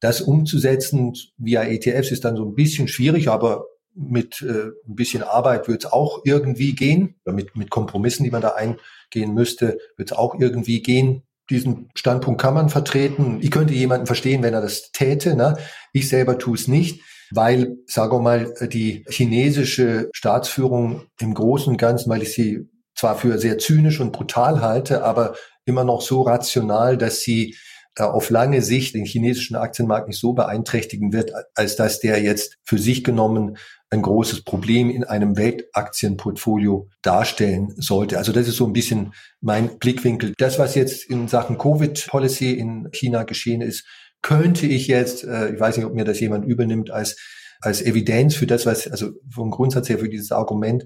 [0.00, 5.22] Das umzusetzen via ETFs ist dann so ein bisschen schwierig, aber mit äh, ein bisschen
[5.22, 7.16] Arbeit wird es auch irgendwie gehen.
[7.24, 11.22] Oder mit, mit Kompromissen, die man da eingehen müsste, wird es auch irgendwie gehen.
[11.50, 13.38] Diesen Standpunkt kann man vertreten.
[13.40, 15.34] Ich könnte jemanden verstehen, wenn er das täte.
[15.34, 15.56] Ne?
[15.92, 21.78] Ich selber tue es nicht, weil, sagen wir mal, die chinesische Staatsführung im Großen und
[21.78, 26.22] Ganzen, weil ich sie zwar für sehr zynisch und brutal halte, aber immer noch so
[26.22, 27.56] rational, dass sie
[27.96, 32.56] äh, auf lange Sicht den chinesischen Aktienmarkt nicht so beeinträchtigen wird, als dass der jetzt
[32.64, 33.56] für sich genommen
[33.90, 38.18] ein großes Problem in einem Weltaktienportfolio darstellen sollte.
[38.18, 40.34] Also das ist so ein bisschen mein Blickwinkel.
[40.36, 43.86] Das, was jetzt in Sachen Covid-Policy in China geschehen ist,
[44.22, 47.16] könnte ich jetzt, äh, ich weiß nicht, ob mir das jemand übernimmt, als,
[47.60, 50.84] als Evidenz für das, was, also vom Grundsatz her für dieses Argument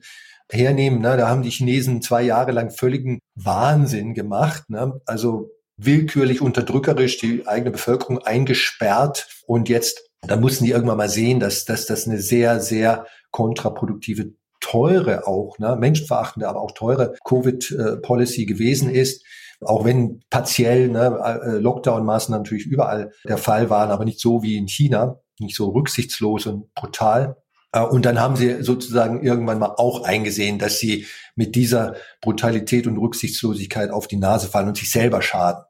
[0.53, 1.01] hernehmen.
[1.01, 1.17] Ne?
[1.17, 4.69] Da haben die Chinesen zwei Jahre lang völligen Wahnsinn gemacht.
[4.69, 5.01] Ne?
[5.07, 11.41] Also willkürlich unterdrückerisch die eigene Bevölkerung eingesperrt und jetzt da mussten die irgendwann mal sehen,
[11.41, 18.47] dass, dass das eine sehr, sehr kontraproduktive, teure auch, ne, menschenverachtende, aber auch teure Covid-Policy
[18.47, 19.25] gewesen ist.
[19.61, 24.57] Auch wenn partiell ne, äh, Lockdown-Maßnahmen natürlich überall der Fall waren, aber nicht so wie
[24.57, 27.42] in China, nicht so rücksichtslos und brutal.
[27.73, 32.87] Äh, und dann haben sie sozusagen irgendwann mal auch eingesehen, dass sie mit dieser Brutalität
[32.87, 35.65] und Rücksichtslosigkeit auf die Nase fallen und sich selber schaden.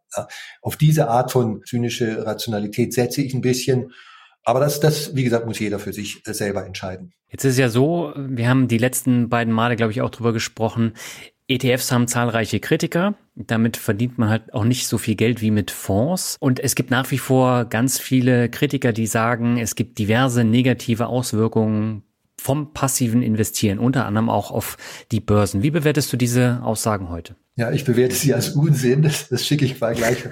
[0.61, 3.93] Auf diese Art von zynische Rationalität setze ich ein bisschen.
[4.45, 7.13] Aber das, das, wie gesagt, muss jeder für sich äh, selber entscheiden.
[7.29, 10.95] Jetzt ist ja so, wir haben die letzten beiden Male, glaube ich, auch drüber gesprochen.
[11.49, 13.15] ETFs haben zahlreiche Kritiker.
[13.35, 16.37] Damit verdient man halt auch nicht so viel Geld wie mit Fonds.
[16.41, 21.07] Und es gibt nach wie vor ganz viele Kritiker, die sagen, es gibt diverse negative
[21.07, 22.05] Auswirkungen
[22.41, 24.77] vom passiven Investieren, unter anderem auch auf
[25.13, 25.63] die Börsen.
[25.63, 27.37] Wie bewertest du diese Aussagen heute?
[27.55, 29.03] Ja, ich bewerte sie als Unsinn.
[29.03, 30.27] Das, das schicke ich mal gleich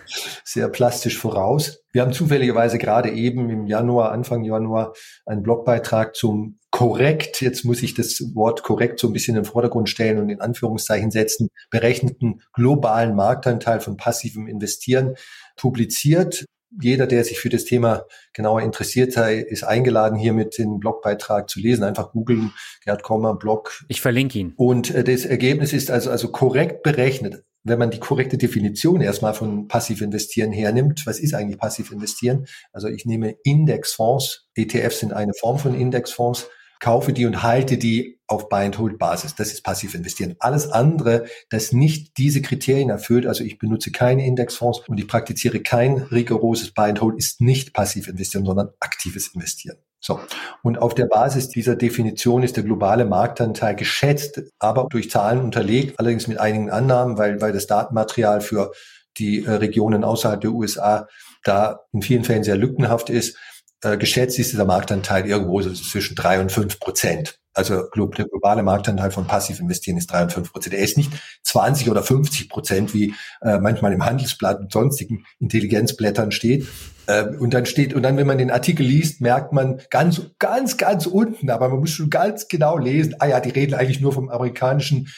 [0.44, 1.82] sehr plastisch voraus.
[1.92, 4.94] Wir haben zufälligerweise gerade eben im Januar, Anfang Januar,
[5.26, 9.50] einen Blogbeitrag zum korrekt, jetzt muss ich das Wort korrekt so ein bisschen in den
[9.50, 15.14] Vordergrund stellen und in Anführungszeichen setzen, berechneten globalen Marktanteil von passivem Investieren
[15.56, 16.44] publiziert
[16.80, 21.50] jeder, der sich für das Thema genauer interessiert sei, ist eingeladen, hier mit dem Blogbeitrag
[21.50, 21.82] zu lesen.
[21.82, 22.52] Einfach googeln,
[22.84, 23.84] Gerd Kommer, Blog.
[23.88, 24.52] Ich verlinke ihn.
[24.56, 27.44] Und äh, das Ergebnis ist also, also korrekt berechnet.
[27.62, 32.46] Wenn man die korrekte Definition erstmal von passiv investieren hernimmt, was ist eigentlich passiv investieren?
[32.72, 36.48] Also ich nehme Indexfonds, ETFs sind eine Form von Indexfonds,
[36.80, 39.34] kaufe die und halte die auf Buy-and-Hold-Basis.
[39.34, 40.36] Das ist passiv investieren.
[40.38, 45.60] Alles andere, das nicht diese Kriterien erfüllt, also ich benutze keine Indexfonds und ich praktiziere
[45.60, 49.76] kein rigoroses Buy-and-Hold, ist nicht passiv investieren, sondern aktives Investieren.
[50.00, 50.18] So.
[50.62, 55.98] Und auf der Basis dieser Definition ist der globale Marktanteil geschätzt, aber durch Zahlen unterlegt,
[56.00, 58.72] allerdings mit einigen Annahmen, weil, weil das Datenmaterial für
[59.18, 61.08] die äh, Regionen außerhalb der USA
[61.44, 63.36] da in vielen Fällen sehr lückenhaft ist.
[63.82, 67.38] Äh, geschätzt ist dieser Marktanteil irgendwo so zwischen drei und fünf Prozent.
[67.52, 67.82] Also
[68.16, 70.74] der globale Marktanteil von passiv investieren ist drei und fünf Prozent.
[70.74, 71.10] Er ist nicht
[71.42, 76.68] 20 oder 50 Prozent, wie äh, manchmal im Handelsblatt und sonstigen Intelligenzblättern steht.
[77.06, 80.76] Äh, und dann steht, und dann, wenn man den Artikel liest, merkt man ganz, ganz,
[80.76, 84.12] ganz unten, aber man muss schon ganz genau lesen, ah ja, die reden eigentlich nur
[84.12, 85.08] vom amerikanischen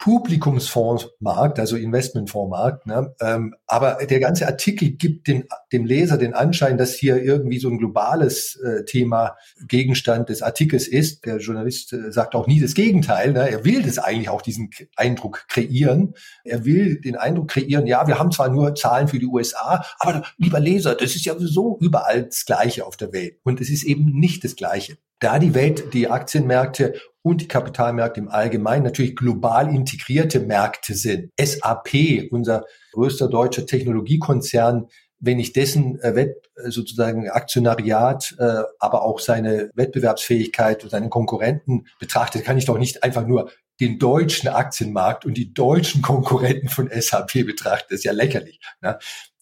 [0.00, 2.86] Publikumsfondsmarkt, also Investmentfondsmarkt.
[2.86, 3.14] Ne?
[3.20, 7.68] Ähm, aber der ganze Artikel gibt dem, dem Leser den Anschein, dass hier irgendwie so
[7.68, 9.36] ein globales äh, Thema
[9.68, 11.26] Gegenstand des Artikels ist.
[11.26, 13.32] Der Journalist äh, sagt auch nie das Gegenteil.
[13.32, 13.50] Ne?
[13.50, 16.14] Er will das eigentlich auch diesen Eindruck kreieren.
[16.44, 20.22] Er will den Eindruck kreieren, ja, wir haben zwar nur Zahlen für die USA, aber
[20.38, 23.36] lieber Leser, das ist ja sowieso überall das Gleiche auf der Welt.
[23.44, 28.20] Und es ist eben nicht das Gleiche da die Welt, die Aktienmärkte und die Kapitalmärkte
[28.20, 31.30] im Allgemeinen natürlich global integrierte Märkte sind.
[31.38, 39.02] SAP, unser größter deutscher Technologiekonzern, wenn ich dessen äh, Wett, äh, sozusagen Aktionariat, äh, aber
[39.02, 44.48] auch seine Wettbewerbsfähigkeit und seine Konkurrenten betrachte, kann ich doch nicht einfach nur den deutschen
[44.48, 47.88] Aktienmarkt und die deutschen Konkurrenten von SAP betrachten.
[47.90, 48.98] Das ist ja lächerlich ne?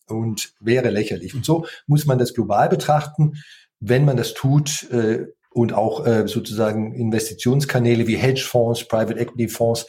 [0.08, 1.34] und wäre lächerlich.
[1.34, 3.34] Und so muss man das global betrachten.
[3.80, 4.88] Wenn man das tut,
[5.58, 9.86] und auch äh, sozusagen Investitionskanäle wie Hedgefonds, Private Equity Fonds,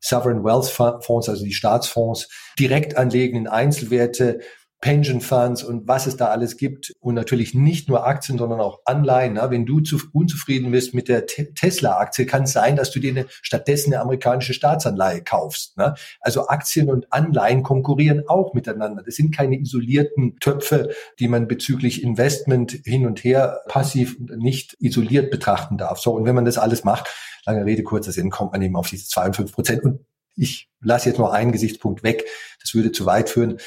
[0.00, 4.40] Sovereign Wealth Fonds, also die Staatsfonds, direkt anlegen in Einzelwerte,
[4.80, 8.80] Pension Funds und was es da alles gibt und natürlich nicht nur Aktien, sondern auch
[8.84, 9.34] Anleihen.
[9.34, 13.10] Na, wenn du zu, unzufrieden bist mit der Tesla-Aktie, kann es sein, dass du dir
[13.10, 15.72] eine, stattdessen eine amerikanische Staatsanleihe kaufst.
[15.76, 15.94] Na?
[16.20, 19.02] Also Aktien und Anleihen konkurrieren auch miteinander.
[19.02, 25.32] Das sind keine isolierten Töpfe, die man bezüglich Investment hin und her passiv nicht isoliert
[25.32, 25.98] betrachten darf.
[25.98, 27.08] So und wenn man das alles macht,
[27.46, 30.00] lange Rede kurzer Sinn, kommt man eben auf diese 52 Prozent und
[30.36, 32.24] ich lasse jetzt noch einen Gesichtspunkt weg.
[32.60, 33.58] Das würde zu weit führen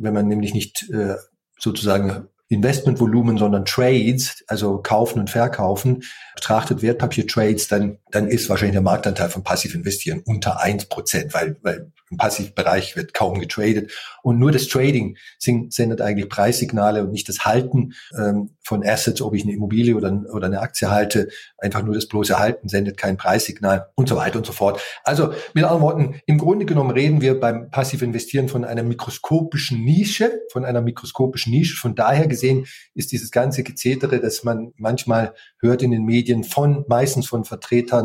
[0.00, 1.16] wenn man nämlich nicht äh,
[1.58, 6.02] sozusagen Investmentvolumen, sondern Trades, also kaufen und verkaufen,
[6.34, 11.56] betrachtet Wertpapiertrades, dann, dann ist wahrscheinlich der Marktanteil von Passiv Investieren unter eins Prozent, weil,
[11.62, 13.92] weil im Passivbereich wird kaum getradet.
[14.22, 19.34] Und nur das Trading sendet eigentlich Preissignale und nicht das Halten ähm, von Assets, ob
[19.34, 21.28] ich eine Immobilie oder, oder eine Aktie halte.
[21.58, 24.80] Einfach nur das bloße Halten sendet kein Preissignal und so weiter und so fort.
[25.04, 29.84] Also mit anderen Worten, im Grunde genommen reden wir beim Passiv Investieren von einer mikroskopischen
[29.84, 31.76] Nische, von einer mikroskopischen Nische.
[31.76, 36.84] Von daher gesehen ist dieses ganze Gezetere, das man manchmal hört in den Medien von,
[36.88, 37.97] meistens von Vertretern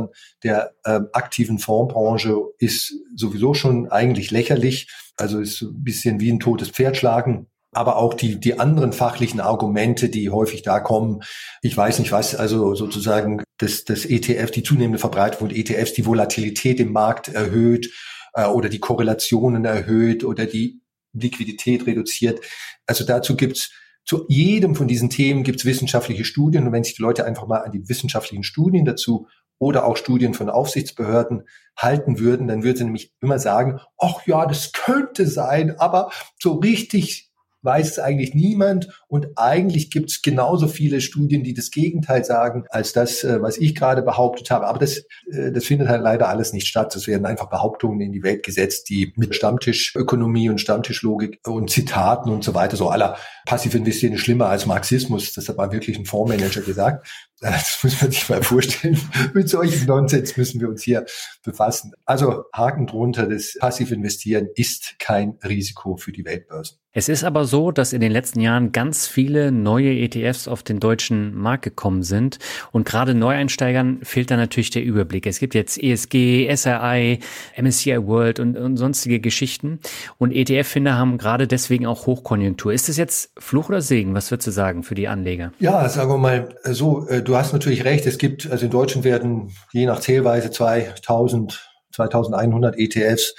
[0.44, 4.90] der äh, aktiven Fondsbranche, ist sowieso schon eigentlich lächerlich.
[5.18, 7.48] Also ist ein bisschen wie ein totes Pferd schlagen.
[7.72, 11.22] Aber auch die, die anderen fachlichen Argumente, die häufig da kommen.
[11.62, 16.06] Ich weiß nicht was, also sozusagen das, das ETF, die zunehmende Verbreitung von ETFs, die
[16.06, 17.90] Volatilität im Markt erhöht
[18.34, 20.82] äh, oder die Korrelationen erhöht oder die
[21.14, 22.42] Liquidität reduziert.
[22.86, 23.72] Also dazu gibt's
[24.06, 26.68] zu jedem von diesen Themen gibt's wissenschaftliche Studien.
[26.68, 29.28] Und wenn sich die Leute einfach mal an die wissenschaftlichen Studien dazu
[29.64, 31.44] oder auch Studien von Aufsichtsbehörden
[31.78, 36.54] halten würden, dann würden sie nämlich immer sagen, ach ja, das könnte sein, aber so
[36.54, 42.24] richtig weiß es eigentlich niemand und eigentlich gibt es genauso viele Studien, die das Gegenteil
[42.24, 44.68] sagen, als das, äh, was ich gerade behauptet habe.
[44.68, 44.98] Aber das,
[45.32, 46.96] äh, das findet halt leider alles nicht statt.
[46.96, 52.30] Es werden einfach Behauptungen in die Welt gesetzt, die mit Stammtischökonomie und Stammtischlogik und Zitaten
[52.30, 55.34] und so weiter, so aller passiv investieren ist schlimmer als Marxismus.
[55.34, 57.08] Das hat mal wirklich ein Fondsmanager gesagt.
[57.44, 58.98] Das muss man sich mal vorstellen.
[59.34, 61.06] Mit solchen Nonsens müssen wir uns hier
[61.44, 61.92] befassen.
[62.06, 66.78] Also Haken drunter, das passiv investieren ist kein Risiko für die Weltbörsen.
[66.96, 70.80] Es ist aber so, dass in den letzten Jahren ganz viele neue ETFs auf den
[70.80, 72.38] deutschen Markt gekommen sind
[72.72, 75.26] und gerade Neueinsteigern fehlt da natürlich der Überblick.
[75.26, 77.20] Es gibt jetzt ESG, SRI,
[77.60, 79.80] MSCI World und, und sonstige Geschichten
[80.20, 82.72] und ETF-Finder haben gerade deswegen auch Hochkonjunktur.
[82.72, 84.14] Ist das jetzt Fluch oder Segen?
[84.14, 85.52] Was würdest du sagen für die Anleger?
[85.60, 88.06] Ja, sagen wir mal so, äh, du hast natürlich recht.
[88.06, 93.36] Es gibt, also in Deutschland werden je nach Zählweise 2000, 2100 ETFs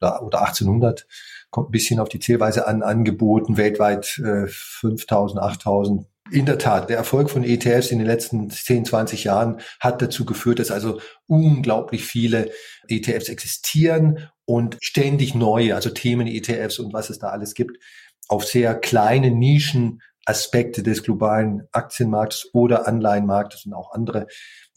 [0.00, 1.06] oder, oder 1800
[1.50, 6.06] kommt ein bisschen auf die Zählweise an, angeboten, weltweit äh, 5000, 8000.
[6.32, 10.24] In der Tat, der Erfolg von ETFs in den letzten 10, 20 Jahren hat dazu
[10.24, 12.50] geführt, dass also unglaublich viele
[12.88, 17.78] ETFs existieren und ständig neue, also Themen-ETFs und was es da alles gibt,
[18.28, 24.26] auf sehr kleine Nischen Aspekte des globalen Aktienmarkts oder Anleihenmarktes und auch andere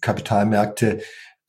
[0.01, 0.99] Kapitalmärkte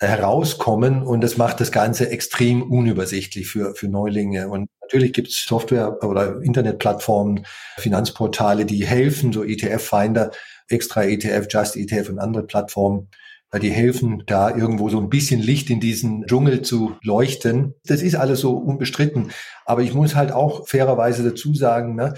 [0.01, 4.49] herauskommen und das macht das Ganze extrem unübersichtlich für, für Neulinge.
[4.49, 7.45] Und natürlich gibt es Software oder Internetplattformen,
[7.79, 10.31] Finanzportale, die helfen, so ETF-Finder,
[10.69, 13.09] extra ETF, Just ETF und andere Plattformen,
[13.55, 17.75] die helfen, da irgendwo so ein bisschen Licht in diesen Dschungel zu leuchten.
[17.85, 19.31] Das ist alles so unbestritten.
[19.65, 22.15] Aber ich muss halt auch fairerweise dazu sagen, ne,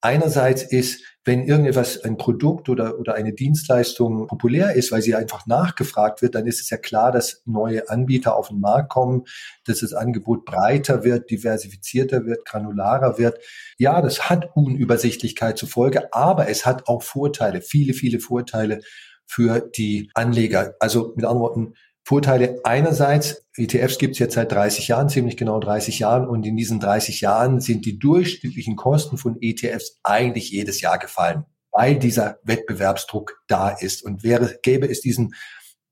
[0.00, 5.46] einerseits ist wenn irgendetwas, ein Produkt oder, oder eine Dienstleistung populär ist, weil sie einfach
[5.46, 9.24] nachgefragt wird, dann ist es ja klar, dass neue Anbieter auf den Markt kommen,
[9.64, 13.38] dass das Angebot breiter wird, diversifizierter wird, granularer wird.
[13.78, 18.80] Ja, das hat Unübersichtlichkeit zur Folge, aber es hat auch Vorteile, viele, viele Vorteile
[19.26, 20.74] für die Anleger.
[20.80, 21.74] Also mit anderen Worten,
[22.06, 26.56] Vorteile einerseits, ETFs gibt es jetzt seit 30 Jahren, ziemlich genau 30 Jahren, und in
[26.56, 32.38] diesen 30 Jahren sind die durchschnittlichen Kosten von ETFs eigentlich jedes Jahr gefallen, weil dieser
[32.42, 34.04] Wettbewerbsdruck da ist.
[34.04, 35.34] Und wäre, gäbe es diesen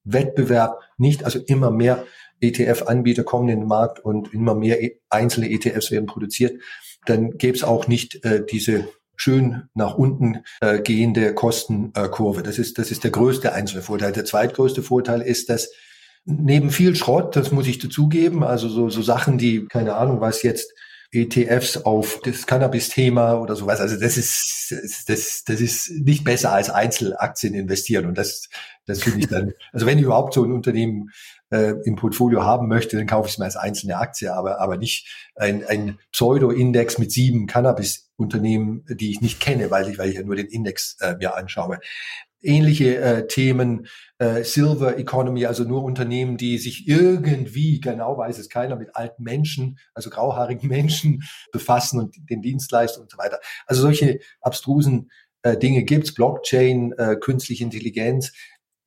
[0.04, 2.04] Wettbewerb nicht, also immer mehr
[2.42, 6.60] ETF-Anbieter kommen in den Markt und immer mehr einzelne ETFs werden produziert,
[7.06, 8.88] dann gäbe es auch nicht äh, diese
[9.22, 12.42] schön nach unten äh, gehende Kostenkurve.
[12.42, 14.12] das ist, das ist der größte einzelne Vorteil.
[14.12, 15.70] Der zweitgrößte Vorteil ist, dass
[16.24, 20.44] Neben viel Schrott, das muss ich dazugeben, also so, so Sachen, die, keine Ahnung, was
[20.44, 20.72] jetzt
[21.10, 23.80] ETFs auf das Cannabis-Thema oder sowas.
[23.80, 24.72] Also das ist,
[25.08, 28.06] das, das ist nicht besser als Einzelaktien investieren.
[28.06, 28.48] Und das,
[28.86, 31.10] das finde ich dann, also wenn überhaupt so ein Unternehmen
[31.52, 34.78] äh, im Portfolio haben möchte, dann kaufe ich es mir als einzelne Aktie, aber, aber
[34.78, 40.16] nicht ein, ein Pseudo-Index mit sieben Cannabis-Unternehmen, die ich nicht kenne, weil ich, weil ich
[40.16, 41.78] ja nur den Index äh, mir anschaue.
[42.40, 43.86] ähnliche äh, Themen,
[44.18, 49.22] äh, Silver Economy, also nur Unternehmen, die sich irgendwie, genau weiß es keiner, mit alten
[49.22, 51.22] Menschen, also grauhaarigen Menschen
[51.52, 53.38] befassen und den Dienstleistungen und so weiter.
[53.66, 55.10] Also solche abstrusen
[55.42, 58.32] äh, Dinge gibt's, Blockchain, äh, künstliche Intelligenz,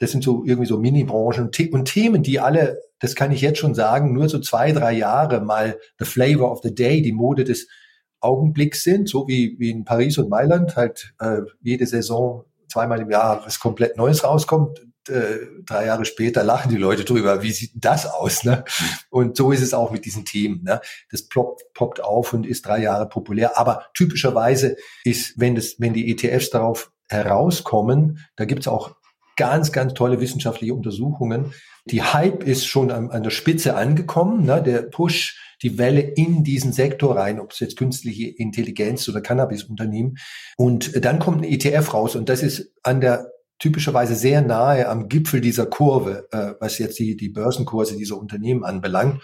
[0.05, 3.73] das sind so irgendwie so Mini-Branchen und Themen, die alle, das kann ich jetzt schon
[3.73, 7.67] sagen, nur so zwei, drei Jahre mal the flavor of the day, die Mode des
[8.19, 13.09] Augenblicks sind, so wie, wie in Paris und Mailand halt äh, jede Saison zweimal im
[13.09, 14.79] Jahr was komplett Neues rauskommt.
[15.09, 18.43] Äh, drei Jahre später lachen die Leute drüber, wie sieht das aus?
[18.43, 18.63] Ne?
[19.09, 20.61] Und so ist es auch mit diesen Themen.
[20.61, 20.81] Ne?
[21.09, 23.57] Das ploppt, poppt auf und ist drei Jahre populär.
[23.57, 28.95] Aber typischerweise ist, wenn, das, wenn die ETFs darauf herauskommen, da gibt's auch
[29.36, 31.53] ganz, ganz tolle wissenschaftliche Untersuchungen.
[31.86, 34.61] Die Hype ist schon an, an der Spitze angekommen, ne?
[34.63, 40.17] der Push, die Welle in diesen Sektor rein, ob es jetzt künstliche Intelligenz oder Cannabis-Unternehmen.
[40.57, 45.07] Und dann kommt ein ETF raus und das ist an der typischerweise sehr nahe am
[45.07, 49.21] Gipfel dieser Kurve, äh, was jetzt die, die Börsenkurse dieser Unternehmen anbelangt.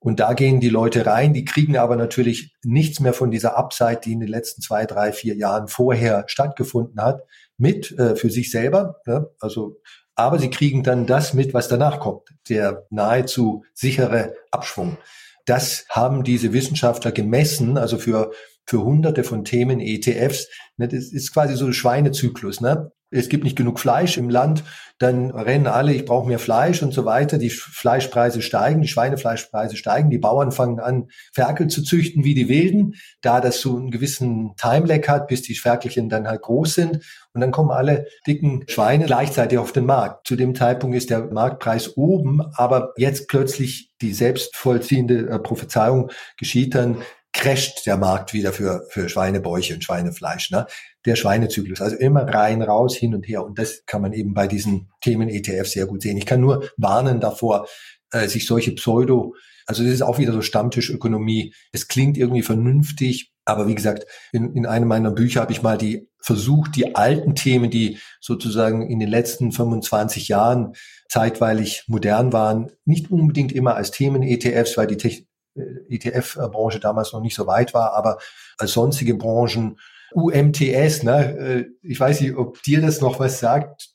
[0.00, 4.00] Und da gehen die Leute rein, die kriegen aber natürlich nichts mehr von dieser Upside,
[4.04, 7.22] die in den letzten zwei, drei, vier Jahren vorher stattgefunden hat,
[7.56, 9.00] mit äh, für sich selber.
[9.06, 9.28] Ne?
[9.40, 9.80] Also,
[10.14, 14.98] aber sie kriegen dann das mit, was danach kommt, der nahezu sichere Abschwung.
[15.46, 18.30] Das haben diese Wissenschaftler gemessen, also für
[18.68, 20.48] für hunderte von Themen ETFs.
[20.76, 22.60] Ne, das ist quasi so ein Schweinezyklus.
[22.60, 22.92] Ne?
[23.10, 24.64] Es gibt nicht genug Fleisch im Land,
[24.98, 27.38] dann rennen alle, ich brauche mehr Fleisch und so weiter.
[27.38, 32.48] Die Fleischpreise steigen, die Schweinefleischpreise steigen, die Bauern fangen an, Ferkel zu züchten wie die
[32.48, 37.00] Wilden, da das so einen gewissen Timelag hat, bis die Ferkelchen dann halt groß sind.
[37.32, 40.26] Und dann kommen alle dicken Schweine gleichzeitig auf den Markt.
[40.26, 46.74] Zu dem Zeitpunkt ist der Marktpreis oben, aber jetzt plötzlich die selbstvollziehende äh, Prophezeiung geschieht
[46.74, 46.98] dann,
[47.38, 50.50] crasht der Markt wieder für, für Schweinebäuche und Schweinefleisch.
[50.50, 50.66] Ne?
[51.06, 53.44] Der Schweinezyklus, also immer rein, raus, hin und her.
[53.44, 56.16] Und das kann man eben bei diesen Themen ETF sehr gut sehen.
[56.16, 57.68] Ich kann nur warnen davor,
[58.10, 59.34] äh, sich solche Pseudo,
[59.68, 61.52] also das ist auch wieder so Stammtischökonomie.
[61.72, 65.76] Es klingt irgendwie vernünftig, aber wie gesagt, in, in einem meiner Bücher habe ich mal
[65.76, 70.72] die versucht, die alten Themen, die sozusagen in den letzten 25 Jahren
[71.08, 77.34] zeitweilig modern waren, nicht unbedingt immer als Themen-ETFs, weil die äh, ETF-Branche damals noch nicht
[77.34, 78.18] so weit war, aber
[78.58, 79.78] als sonstige Branchen,
[80.12, 83.90] UMTS, ne, äh, ich weiß nicht, ob dir das noch was sagt.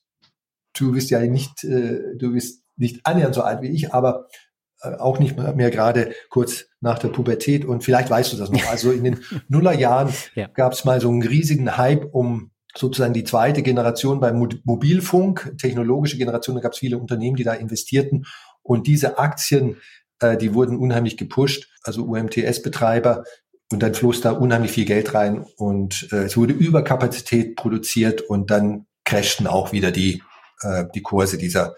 [0.78, 4.28] Du bist ja nicht, äh, du bist nicht annähernd so alt wie ich, aber
[5.00, 8.68] auch nicht mehr gerade kurz nach der Pubertät und vielleicht weißt du das noch.
[8.68, 10.48] Also in den Nullerjahren ja.
[10.48, 16.18] gab es mal so einen riesigen Hype um sozusagen die zweite Generation beim Mobilfunk, technologische
[16.18, 18.26] Generation, da gab es viele Unternehmen, die da investierten
[18.64, 19.78] und diese Aktien
[20.24, 23.24] äh, die wurden unheimlich gepusht, also UMTS-Betreiber.
[23.72, 28.52] Und dann floss da unheimlich viel Geld rein und äh, es wurde Überkapazität produziert und
[28.52, 30.22] dann crashten auch wieder die,
[30.62, 31.76] äh, die Kurse dieser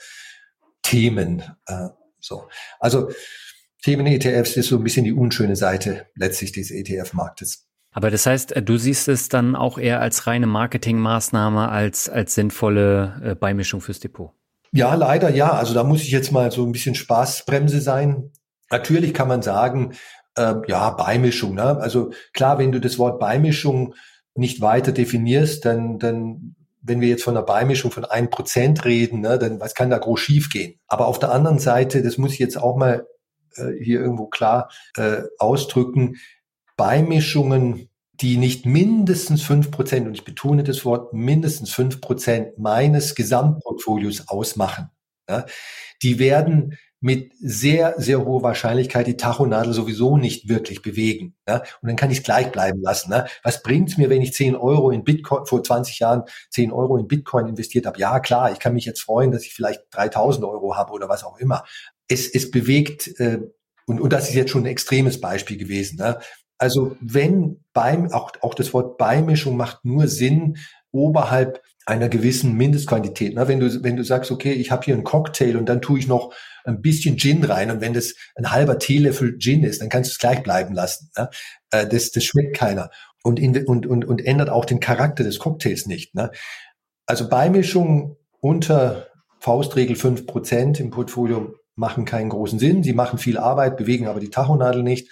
[0.82, 1.44] Themen.
[1.68, 1.90] Äh,
[2.20, 2.48] so.
[2.80, 3.12] Also
[3.84, 7.66] Themen-ETFs ist so ein bisschen die unschöne Seite letztlich des ETF-Marktes.
[7.92, 12.36] Aber das heißt, äh, du siehst es dann auch eher als reine Marketingmaßnahme als als
[12.36, 14.32] sinnvolle äh, Beimischung fürs Depot.
[14.72, 15.54] Ja, leider ja.
[15.54, 18.32] Also da muss ich jetzt mal so ein bisschen Spaßbremse sein.
[18.72, 19.94] Natürlich kann man sagen,
[20.36, 21.56] äh, ja, Beimischung.
[21.56, 21.78] Ne?
[21.80, 23.96] Also klar, wenn du das Wort Beimischung
[24.36, 29.22] nicht weiter definierst, dann, dann wenn wir jetzt von einer Beimischung von ein Prozent reden,
[29.22, 30.80] ne, dann was kann da groß schiefgehen?
[30.88, 33.08] Aber auf der anderen Seite, das muss ich jetzt auch mal
[33.56, 36.18] äh, hier irgendwo klar äh, ausdrücken,
[36.78, 37.90] Beimischungen
[38.22, 44.30] die nicht mindestens fünf Prozent, und ich betone das Wort mindestens fünf Prozent meines Gesamtportfolios
[44.30, 44.90] ausmachen,
[45.30, 45.46] ja,
[46.02, 51.36] die werden mit sehr, sehr hoher Wahrscheinlichkeit die Tachonadel sowieso nicht wirklich bewegen.
[51.48, 51.58] Ja?
[51.82, 53.12] Und dann kann ich es gleich bleiben lassen.
[53.12, 53.28] Ne?
[53.44, 57.08] Was bringt's mir, wenn ich 10 Euro in Bitcoin, vor 20 Jahren 10 Euro in
[57.08, 58.00] Bitcoin investiert habe?
[58.00, 61.24] Ja, klar, ich kann mich jetzt freuen, dass ich vielleicht 3000 Euro habe oder was
[61.24, 61.64] auch immer.
[62.08, 63.40] Es, es bewegt, äh,
[63.86, 65.98] und, und das ist jetzt schon ein extremes Beispiel gewesen.
[65.98, 66.20] Ne?
[66.58, 70.58] Also wenn beim, auch, auch das Wort Beimischung macht nur Sinn
[70.92, 73.36] oberhalb einer gewissen Mindestquantität.
[73.36, 73.48] Ne?
[73.48, 76.08] Wenn du, wenn du sagst, okay, ich habe hier einen Cocktail und dann tue ich
[76.08, 76.34] noch
[76.64, 80.14] ein bisschen Gin rein und wenn das ein halber Teelöffel Gin ist, dann kannst du
[80.14, 81.12] es gleich bleiben lassen.
[81.16, 81.30] Ne?
[81.70, 82.90] Das, das schmeckt keiner
[83.24, 86.16] und, in, und, und, und ändert auch den Charakter des Cocktails nicht.
[86.16, 86.32] Ne?
[87.06, 89.08] Also Beimischung unter
[89.40, 92.84] Faustregel fünf Prozent im Portfolio machen keinen großen Sinn.
[92.84, 95.10] Sie machen viel Arbeit, bewegen aber die Tachonadel nicht.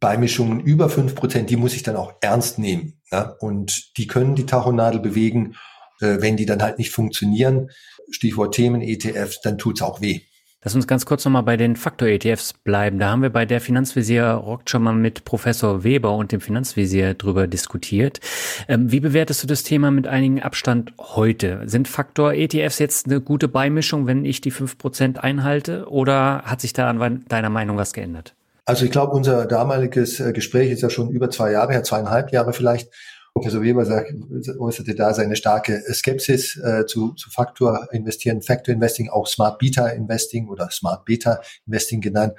[0.00, 3.00] Beimischungen über fünf Prozent, die muss ich dann auch ernst nehmen.
[3.10, 3.36] Ja?
[3.40, 5.56] Und die können die Tachonadel bewegen.
[6.00, 7.70] Äh, wenn die dann halt nicht funktionieren,
[8.10, 10.20] Stichwort Themen, ETFs, dann tut's auch weh.
[10.64, 12.98] Lass uns ganz kurz nochmal bei den Faktor-ETFs bleiben.
[12.98, 17.12] Da haben wir bei der Finanzvisier Rock schon mal mit Professor Weber und dem Finanzvisier
[17.12, 18.20] drüber diskutiert.
[18.66, 21.60] Ähm, wie bewertest du das Thema mit einigen Abstand heute?
[21.66, 25.86] Sind Faktor-ETFs jetzt eine gute Beimischung, wenn ich die fünf Prozent einhalte?
[25.90, 28.34] Oder hat sich da an deiner Meinung was geändert?
[28.64, 32.32] Also ich glaube, unser damaliges äh, Gespräch ist ja schon über zwei Jahre her, zweieinhalb
[32.32, 32.88] Jahre vielleicht.
[33.34, 34.12] Professor Weber sagt,
[34.60, 39.88] äußerte da seine starke Skepsis äh, zu, zu Faktor investieren, Factor Investing, auch Smart Beta
[39.88, 42.34] Investing oder Smart Beta Investing genannt.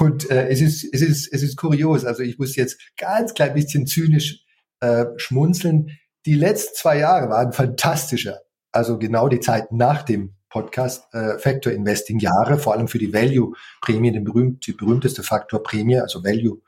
[0.00, 2.04] Und äh, es ist es ist es ist kurios.
[2.04, 4.44] Also ich muss jetzt ganz klein bisschen zynisch
[4.80, 5.96] äh, schmunzeln.
[6.26, 8.40] Die letzten zwei Jahre waren fantastischer.
[8.72, 13.14] Also genau die Zeit nach dem Podcast äh, Factor Investing Jahre, vor allem für die
[13.14, 16.60] Value Prämie, den berühmt, die berühmteste Faktor Prämie, also Value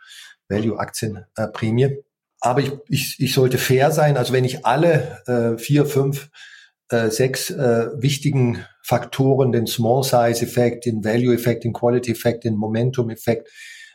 [0.48, 2.03] Value Aktien äh, Prämie.
[2.44, 4.18] Aber ich, ich, ich sollte fair sein.
[4.18, 6.28] Also wenn ich alle äh, vier, fünf,
[6.90, 12.44] äh, sechs äh, wichtigen Faktoren, den Small Size Effekt, den Value Effekt, den Quality Effekt,
[12.44, 13.50] den Momentum Effekt,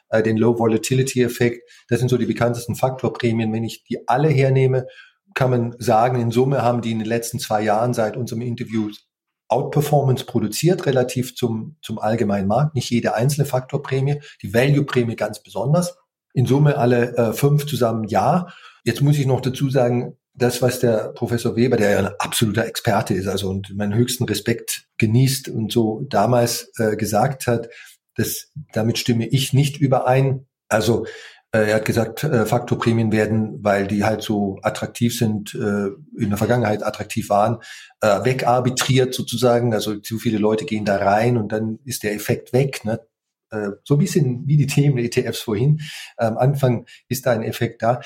[0.09, 3.53] äh, den Low Volatility Effekt, das sind so die bekanntesten Faktorprämien.
[3.53, 4.87] Wenn ich die alle hernehme,
[5.35, 8.89] kann man sagen, in Summe haben die in den letzten zwei Jahren seit unserem Interview
[9.47, 12.73] Outperformance produziert relativ zum, zum allgemeinen Markt.
[12.73, 15.95] Nicht jede einzelne Faktorprämie, die Value-Prämie ganz besonders
[16.34, 18.47] in Summe alle äh, fünf zusammen ja.
[18.84, 22.65] Jetzt muss ich noch dazu sagen, das, was der Professor Weber, der ja ein absoluter
[22.65, 27.69] Experte ist, also und meinen höchsten Respekt genießt und so damals äh, gesagt hat,
[28.15, 30.47] das, damit stimme ich nicht überein.
[30.69, 31.05] Also
[31.51, 36.30] äh, er hat gesagt, äh, Faktorprämien werden, weil die halt so attraktiv sind, äh, in
[36.30, 37.57] der Vergangenheit attraktiv waren,
[38.01, 39.73] äh, wegarbitriert sozusagen.
[39.73, 42.86] Also zu viele Leute gehen da rein und dann ist der Effekt weg.
[42.86, 42.99] Ne?
[43.51, 45.79] Äh, so ein bisschen wie die Themen ETFs vorhin.
[46.17, 48.01] Am Anfang ist da ein Effekt da.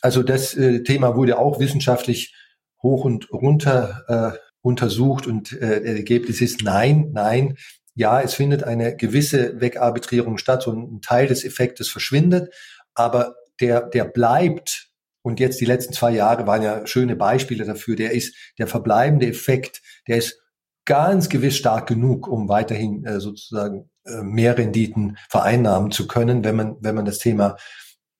[0.00, 2.34] Also das äh, Thema wurde auch wissenschaftlich
[2.82, 7.56] hoch und runter äh, untersucht und äh, das Ergebnis ist nein, nein.
[7.94, 12.52] Ja, es findet eine gewisse Wegarbitrierung statt und ein Teil des Effektes verschwindet,
[12.94, 14.88] aber der, der bleibt
[15.22, 17.94] und jetzt die letzten zwei Jahre waren ja schöne Beispiele dafür.
[17.94, 20.40] Der ist der verbleibende Effekt, der ist
[20.84, 23.88] ganz gewiss stark genug, um weiterhin äh, sozusagen
[24.22, 27.56] mehr Renditen vereinnahmen zu können, wenn man, wenn man das Thema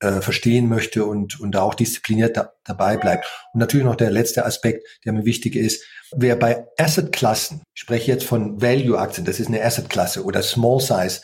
[0.02, 3.24] äh, verstehen möchte und, und da auch diszipliniert da, dabei bleibt.
[3.52, 5.84] Und natürlich noch der letzte Aspekt, der mir wichtig ist.
[6.10, 11.20] Wer bei Asset-Klassen, ich spreche jetzt von Value-Aktien, das ist eine Asset-Klasse oder Small-Size,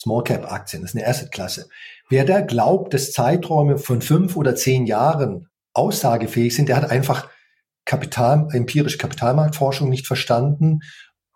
[0.00, 1.68] Small-Cap-Aktien, das ist eine Asset-Klasse.
[2.08, 7.28] Wer da glaubt, dass Zeiträume von fünf oder zehn Jahren aussagefähig sind, der hat einfach
[7.84, 10.80] Kapital, empirische Kapitalmarktforschung nicht verstanden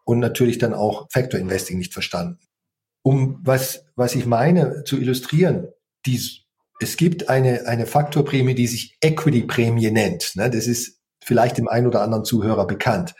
[0.05, 2.41] und natürlich dann auch Factor Investing nicht verstanden.
[3.03, 5.69] Um was, was ich meine zu illustrieren,
[6.07, 6.21] die,
[6.81, 10.33] es gibt eine, eine Faktorprämie, die sich Equity-Prämie nennt.
[10.37, 10.51] Ne?
[10.51, 13.15] Das ist vielleicht dem einen oder anderen Zuhörer bekannt.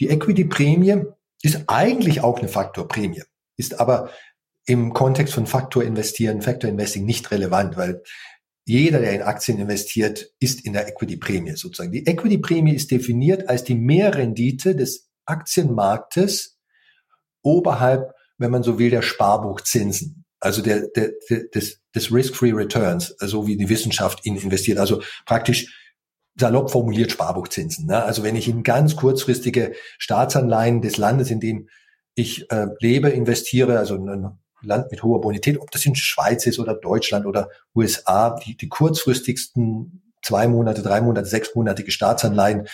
[0.00, 1.04] Die Equity-Prämie
[1.42, 3.22] ist eigentlich auch eine Faktorprämie,
[3.56, 4.10] ist aber
[4.66, 8.02] im Kontext von Faktor investieren, Factor Investing nicht relevant, weil
[8.66, 11.92] jeder, der in Aktien investiert, ist in der Equity-Prämie sozusagen.
[11.92, 16.58] Die Equity-Prämie ist definiert als die Mehrrendite des Aktienmarktes
[17.42, 20.24] oberhalb, wenn man so will, der Sparbuchzinsen.
[20.40, 24.78] Also der, der, der des, des Risk-Free Returns, so wie die Wissenschaft ihn investiert.
[24.78, 25.76] Also praktisch
[26.38, 27.86] salopp formuliert Sparbuchzinsen.
[27.86, 28.02] Ne?
[28.02, 31.68] Also wenn ich in ganz kurzfristige Staatsanleihen des Landes, in dem
[32.14, 36.58] ich äh, lebe, investiere, also ein Land mit hoher Bonität, ob das in Schweiz ist
[36.58, 42.66] oder Deutschland oder USA, die, die kurzfristigsten zwei Monate, drei Monate, sechsmonatige Staatsanleihen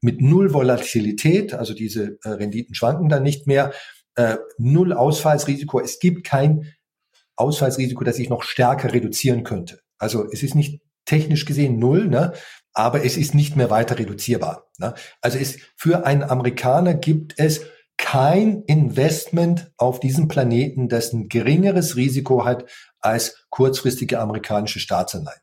[0.00, 3.72] mit null Volatilität, also diese äh, Renditen schwanken dann nicht mehr,
[4.16, 5.80] äh, null Ausfallsrisiko.
[5.80, 6.72] Es gibt kein
[7.36, 9.80] Ausfallsrisiko, das ich noch stärker reduzieren könnte.
[9.98, 12.32] Also es ist nicht technisch gesehen null, ne?
[12.72, 14.70] aber es ist nicht mehr weiter reduzierbar.
[14.78, 14.94] Ne?
[15.20, 17.62] Also es, für einen Amerikaner gibt es
[17.96, 22.68] kein Investment auf diesem Planeten, das ein geringeres Risiko hat
[23.00, 25.40] als kurzfristige amerikanische Staatsanleihen.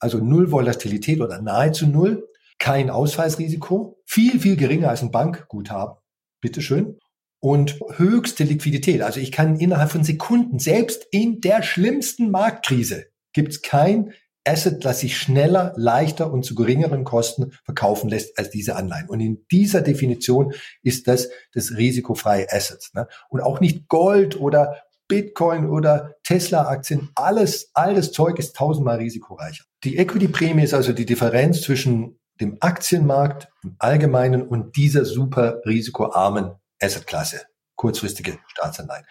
[0.00, 5.96] Also null Volatilität oder nahezu null, kein Ausfallsrisiko, viel, viel geringer als ein Bankguthaben.
[6.40, 6.98] Bitteschön.
[7.44, 9.02] Und höchste Liquidität.
[9.02, 14.12] Also ich kann innerhalb von Sekunden, selbst in der schlimmsten Marktkrise, gibt es kein
[14.44, 19.08] Asset, das sich schneller, leichter und zu geringeren Kosten verkaufen lässt als diese Anleihen.
[19.08, 22.90] Und in dieser Definition ist das das risikofreie Asset.
[22.94, 23.08] Ne?
[23.28, 24.76] Und auch nicht Gold oder
[25.08, 29.64] Bitcoin oder Tesla-Aktien, alles, all das Zeug ist tausendmal risikoreicher.
[29.84, 36.52] Die Equity-Prämie ist also die Differenz zwischen dem Aktienmarkt im Allgemeinen und dieser super risikoarmen
[36.82, 37.42] Assetklasse,
[37.76, 39.04] kurzfristige Staatsanleihen.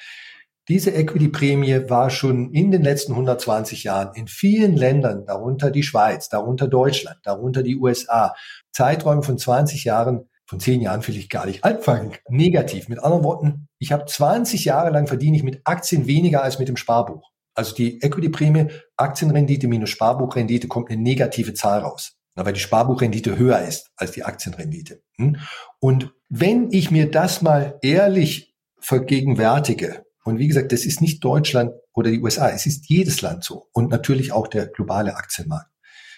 [0.67, 6.29] Diese Equity-Prämie war schon in den letzten 120 Jahren in vielen Ländern, darunter die Schweiz,
[6.29, 8.35] darunter Deutschland, darunter die USA,
[8.71, 12.17] Zeiträume von 20 Jahren von zehn Jahren will ich gar nicht anfangen.
[12.27, 12.89] Negativ.
[12.89, 16.67] Mit anderen Worten, ich habe 20 Jahre lang verdiene ich mit Aktien weniger als mit
[16.67, 17.31] dem Sparbuch.
[17.53, 18.67] Also die Equity-Prämie,
[18.97, 22.17] Aktienrendite minus Sparbuchrendite kommt eine negative Zahl raus.
[22.35, 25.01] Weil die Sparbuchrendite höher ist als die Aktienrendite.
[25.17, 25.37] Hm?
[25.79, 31.73] Und wenn ich mir das mal ehrlich vergegenwärtige, und wie gesagt, das ist nicht Deutschland
[31.93, 35.69] oder die USA, es ist jedes Land so und natürlich auch der globale Aktienmarkt.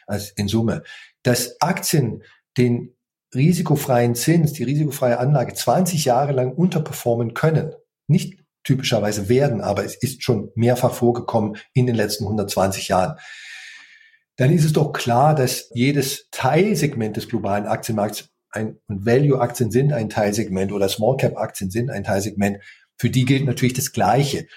[0.06, 0.84] Also in Summe,
[1.24, 2.24] dass Aktien
[2.58, 2.96] den
[3.34, 7.74] risikofreien Zins, die risikofreie Anlage 20 Jahre lang unterperformen können.
[8.08, 13.18] Nicht typischerweise werden, aber es ist schon mehrfach vorgekommen in den letzten 120 Jahren.
[14.38, 19.94] Dann ist es doch klar, dass jedes Teilsegment des globalen Aktienmarkts ein, und Value-Aktien sind
[19.94, 22.60] ein Teilsegment oder Small-Cap-Aktien sind ein Teilsegment.
[22.98, 24.48] Für die gilt natürlich das Gleiche.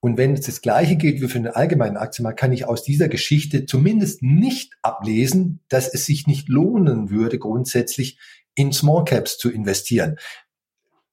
[0.00, 3.08] Und wenn es das Gleiche gilt wie für den allgemeinen Aktienmarkt, kann ich aus dieser
[3.08, 8.18] Geschichte zumindest nicht ablesen, dass es sich nicht lohnen würde, grundsätzlich
[8.54, 10.16] in Small Caps zu investieren.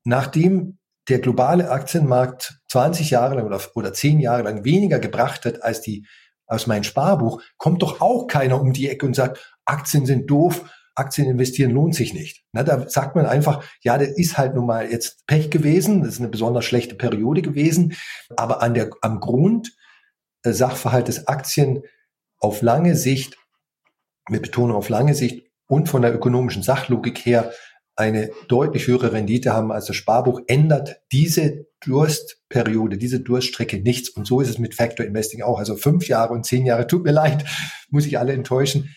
[0.03, 0.77] Nachdem
[1.09, 5.81] der globale Aktienmarkt 20 Jahre lang oder, oder 10 Jahre lang weniger gebracht hat als
[5.81, 6.05] die
[6.53, 10.63] aus meinem Sparbuch, kommt doch auch keiner um die Ecke und sagt, Aktien sind doof,
[10.95, 12.43] Aktien investieren lohnt sich nicht.
[12.51, 16.13] Na, da sagt man einfach, ja, das ist halt nun mal jetzt Pech gewesen, das
[16.13, 17.95] ist eine besonders schlechte Periode gewesen,
[18.35, 19.75] aber an der, am Grund
[20.43, 21.83] äh, Sachverhalt des Aktien
[22.39, 23.37] auf lange Sicht,
[24.29, 27.51] mit Betonung auf lange Sicht und von der ökonomischen Sachlogik her
[27.95, 34.09] eine deutlich höhere Rendite haben als das Sparbuch, ändert diese Durstperiode, diese Durststrecke nichts.
[34.09, 35.59] Und so ist es mit Factor Investing auch.
[35.59, 37.45] Also fünf Jahre und zehn Jahre, tut mir leid,
[37.89, 38.95] muss ich alle enttäuschen.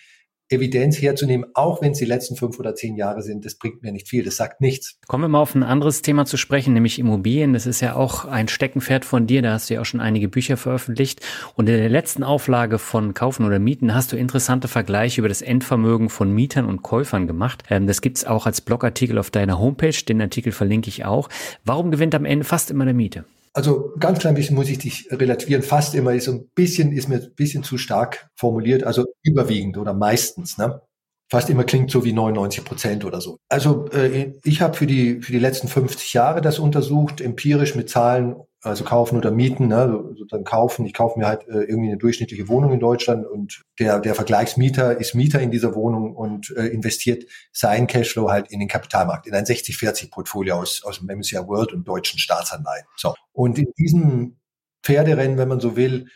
[0.48, 3.90] Evidenz herzunehmen, auch wenn es die letzten fünf oder zehn Jahre sind, das bringt mir
[3.90, 4.98] nicht viel, das sagt nichts.
[5.08, 7.52] Kommen wir mal auf ein anderes Thema zu sprechen, nämlich Immobilien.
[7.52, 10.28] Das ist ja auch ein Steckenpferd von dir, da hast du ja auch schon einige
[10.28, 11.20] Bücher veröffentlicht.
[11.54, 15.42] Und in der letzten Auflage von Kaufen oder Mieten hast du interessante Vergleiche über das
[15.42, 17.64] Endvermögen von Mietern und Käufern gemacht.
[17.68, 21.28] Ähm, das gibt's auch als Blogartikel auf deiner Homepage, den Artikel verlinke ich auch.
[21.64, 23.24] Warum gewinnt am Ende fast immer der Miete?
[23.56, 25.62] Also ganz klein bisschen muss ich dich relativieren.
[25.62, 28.84] Fast immer ist ein bisschen, ist mir ein bisschen zu stark formuliert.
[28.84, 30.58] Also überwiegend oder meistens.
[30.58, 30.82] Ne?
[31.30, 33.38] Fast immer klingt so wie 99 Prozent oder so.
[33.48, 37.88] Also äh, ich habe für die, für die letzten 50 Jahre das untersucht, empirisch mit
[37.88, 38.36] Zahlen
[38.66, 39.86] also kaufen oder mieten, ne,
[40.16, 40.84] sozusagen kaufen.
[40.86, 44.98] Ich kaufe mir halt äh, irgendwie eine durchschnittliche Wohnung in Deutschland und der, der Vergleichsmieter
[45.00, 49.34] ist Mieter in dieser Wohnung und äh, investiert sein Cashflow halt in den Kapitalmarkt, in
[49.34, 52.84] ein 60-40-Portfolio aus, aus dem MSCI World und deutschen Staatsanleihen.
[52.96, 53.14] So.
[53.32, 54.36] Und in diesem
[54.82, 56.08] Pferderennen, wenn man so will,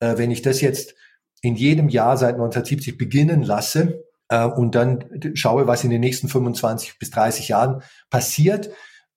[0.00, 0.94] äh, wenn ich das jetzt
[1.40, 6.28] in jedem Jahr seit 1970 beginnen lasse äh, und dann schaue, was in den nächsten
[6.28, 8.70] 25 bis 30 Jahren passiert,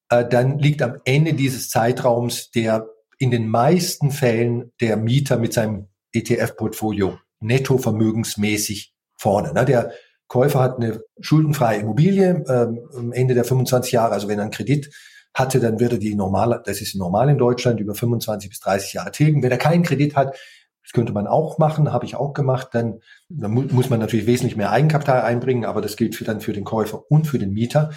[0.10, 2.88] dann liegt am Ende dieses Zeitraums der
[3.20, 9.54] in den meisten Fällen der Mieter mit seinem ETF-Portfolio netto vermögensmäßig vorne.
[9.54, 9.66] Ne?
[9.66, 9.92] Der
[10.28, 14.52] Käufer hat eine schuldenfreie Immobilie ähm, am Ende der 25 Jahre, also wenn er einen
[14.52, 14.94] Kredit
[15.34, 18.94] hatte, dann wird er die normal, das ist normal in Deutschland, über 25 bis 30
[18.94, 19.44] Jahre tilgen.
[19.44, 20.36] Wenn er keinen Kredit hat,
[20.84, 24.56] das könnte man auch machen, habe ich auch gemacht, dann, dann muss man natürlich wesentlich
[24.56, 27.92] mehr Eigenkapital einbringen, aber das gilt für, dann für den Käufer und für den Mieter.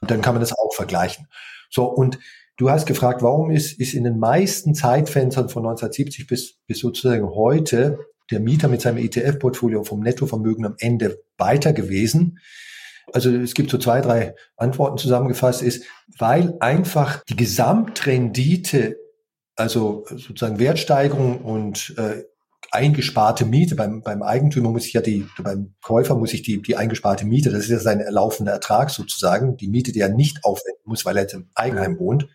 [0.00, 1.26] Und dann kann man das auch vergleichen.
[1.70, 2.18] So, und
[2.56, 7.28] du hast gefragt, warum ist, ist in den meisten Zeitfenstern von 1970 bis, bis sozusagen
[7.28, 7.98] heute
[8.30, 12.38] der Mieter mit seinem ETF-Portfolio vom Nettovermögen am Ende weiter gewesen?
[13.12, 15.84] Also es gibt so zwei, drei Antworten zusammengefasst, ist,
[16.18, 18.96] weil einfach die Gesamtrendite,
[19.54, 22.24] also sozusagen Wertsteigerung und äh,
[22.76, 23.74] eingesparte Miete.
[23.74, 27.50] Beim, beim Eigentümer muss ich ja die, beim Käufer muss ich die, die eingesparte Miete,
[27.50, 31.16] das ist ja sein laufender Ertrag sozusagen, die Miete, die er nicht aufwenden muss, weil
[31.16, 32.28] er jetzt im Eigenheim wohnt.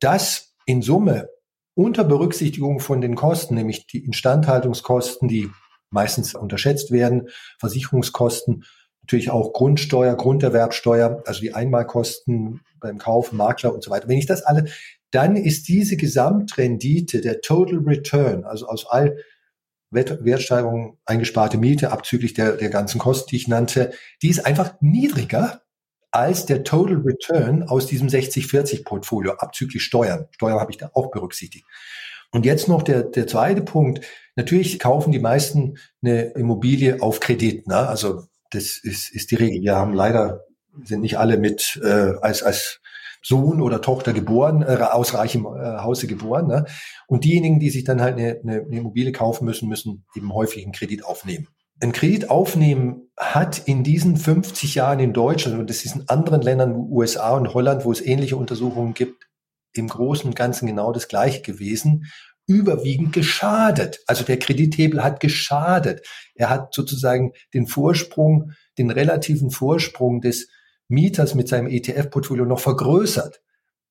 [0.00, 1.30] Das in Summe
[1.74, 5.48] unter Berücksichtigung von den Kosten, nämlich die Instandhaltungskosten, die
[5.90, 7.28] meistens unterschätzt werden,
[7.58, 8.64] Versicherungskosten,
[9.00, 14.08] natürlich auch Grundsteuer, Grunderwerbsteuer, also die Einmalkosten beim Kauf, Makler und so weiter.
[14.08, 14.66] Wenn ich das alle,
[15.10, 19.16] dann ist diese Gesamtrendite, der Total Return, also aus all
[19.90, 25.62] Wertsteigerung, eingesparte Miete, abzüglich der, der ganzen Kosten, die ich nannte, die ist einfach niedriger
[26.10, 30.26] als der Total Return aus diesem 60-40-Portfolio, abzüglich Steuern.
[30.30, 31.64] Steuern habe ich da auch berücksichtigt.
[32.30, 34.04] Und jetzt noch der, der zweite Punkt.
[34.36, 37.66] Natürlich kaufen die meisten eine Immobilie auf Kredit.
[37.66, 37.76] Ne?
[37.76, 39.62] Also das ist, ist die Regel.
[39.62, 40.44] Wir haben leider,
[40.84, 42.80] sind nicht alle mit äh, als, als
[43.22, 46.46] Sohn oder Tochter geboren, äh, aus reichem äh, Hause geboren.
[46.46, 46.64] Ne?
[47.06, 50.64] Und diejenigen, die sich dann halt eine, eine, eine Immobilie kaufen müssen, müssen eben häufig
[50.64, 51.48] einen Kredit aufnehmen.
[51.80, 56.42] Ein Kredit aufnehmen hat in diesen 50 Jahren in Deutschland, und das ist in anderen
[56.42, 59.28] Ländern, USA und Holland, wo es ähnliche Untersuchungen gibt,
[59.74, 62.06] im Großen und Ganzen genau das Gleiche gewesen,
[62.48, 64.00] überwiegend geschadet.
[64.06, 66.04] Also der Kredithebel hat geschadet.
[66.34, 70.48] Er hat sozusagen den Vorsprung, den relativen Vorsprung des
[70.88, 73.40] Mieters mit seinem ETF-Portfolio noch vergrößert.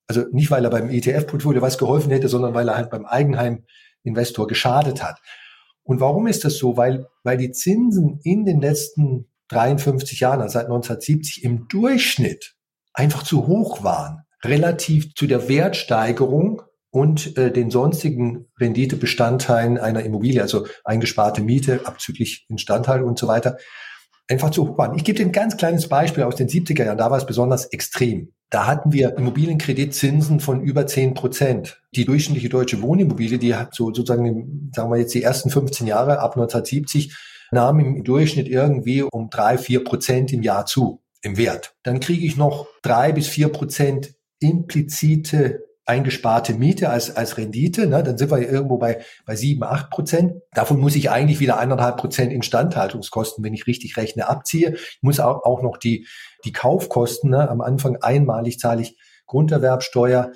[0.06, 4.46] Also nicht, weil er beim ETF-Portfolio was geholfen hätte, sondern weil er halt beim Eigenheim-Investor
[4.46, 5.20] geschadet hat.
[5.82, 6.76] Und warum ist das so?
[6.76, 12.54] Weil, weil die Zinsen in den letzten 53 Jahren, also seit 1970, im Durchschnitt
[12.92, 20.42] einfach zu hoch waren, relativ zu der Wertsteigerung und äh, den sonstigen Renditebestandteilen einer Immobilie,
[20.42, 23.58] also eingesparte Miete, abzüglich Instandhaltung und so weiter,
[24.28, 24.96] einfach zu hoch waren.
[24.96, 27.66] Ich gebe dir ein ganz kleines Beispiel aus den 70er Jahren, da war es besonders
[27.66, 28.32] extrem.
[28.50, 31.82] Da hatten wir Immobilienkreditzinsen von über 10 Prozent.
[31.94, 36.20] Die durchschnittliche deutsche Wohnimmobilie, die hat so sozusagen, sagen wir jetzt die ersten 15 Jahre
[36.20, 37.14] ab 1970,
[37.50, 41.74] nahm im Durchschnitt irgendwie um drei, vier Prozent im Jahr zu, im Wert.
[41.82, 48.02] Dann kriege ich noch drei bis vier Prozent implizite eingesparte Miete als, als Rendite, ne,
[48.02, 50.34] dann sind wir irgendwo bei, bei sieben, acht Prozent.
[50.52, 54.74] Davon muss ich eigentlich wieder eineinhalb Prozent Instandhaltungskosten, wenn ich richtig rechne, abziehe.
[54.74, 56.06] Ich muss auch, auch noch die,
[56.44, 60.32] die Kaufkosten, ne, am Anfang einmalig zahle ich Grunderwerbsteuer.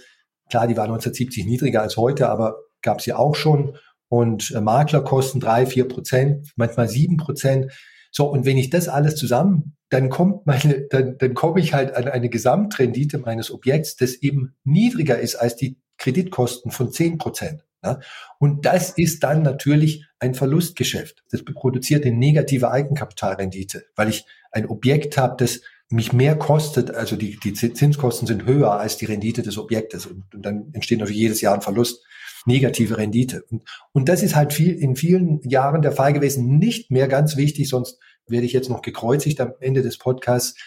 [0.49, 3.77] Klar, die war 1970 niedriger als heute, aber gab sie auch schon.
[4.09, 7.73] Und äh, Maklerkosten drei, vier Prozent, manchmal sieben Prozent.
[8.11, 11.95] So, und wenn ich das alles zusammen dann kommt meine, dann, dann komme ich halt
[11.95, 17.65] an eine Gesamtrendite meines Objekts, das eben niedriger ist als die Kreditkosten von zehn Prozent.
[17.85, 18.01] Ja?
[18.39, 21.23] Und das ist dann natürlich ein Verlustgeschäft.
[21.31, 27.17] Das produziert eine negative Eigenkapitalrendite, weil ich ein Objekt habe, das mich mehr kostet, also
[27.17, 31.21] die, die Zinskosten sind höher als die Rendite des Objektes und, und dann entsteht natürlich
[31.21, 32.03] jedes Jahr ein Verlust,
[32.47, 33.45] negative Rendite.
[33.51, 33.63] Und,
[33.93, 37.69] und das ist halt viel, in vielen Jahren der Fall gewesen, nicht mehr ganz wichtig,
[37.69, 40.59] sonst werde ich jetzt noch gekreuzigt am Ende des Podcasts.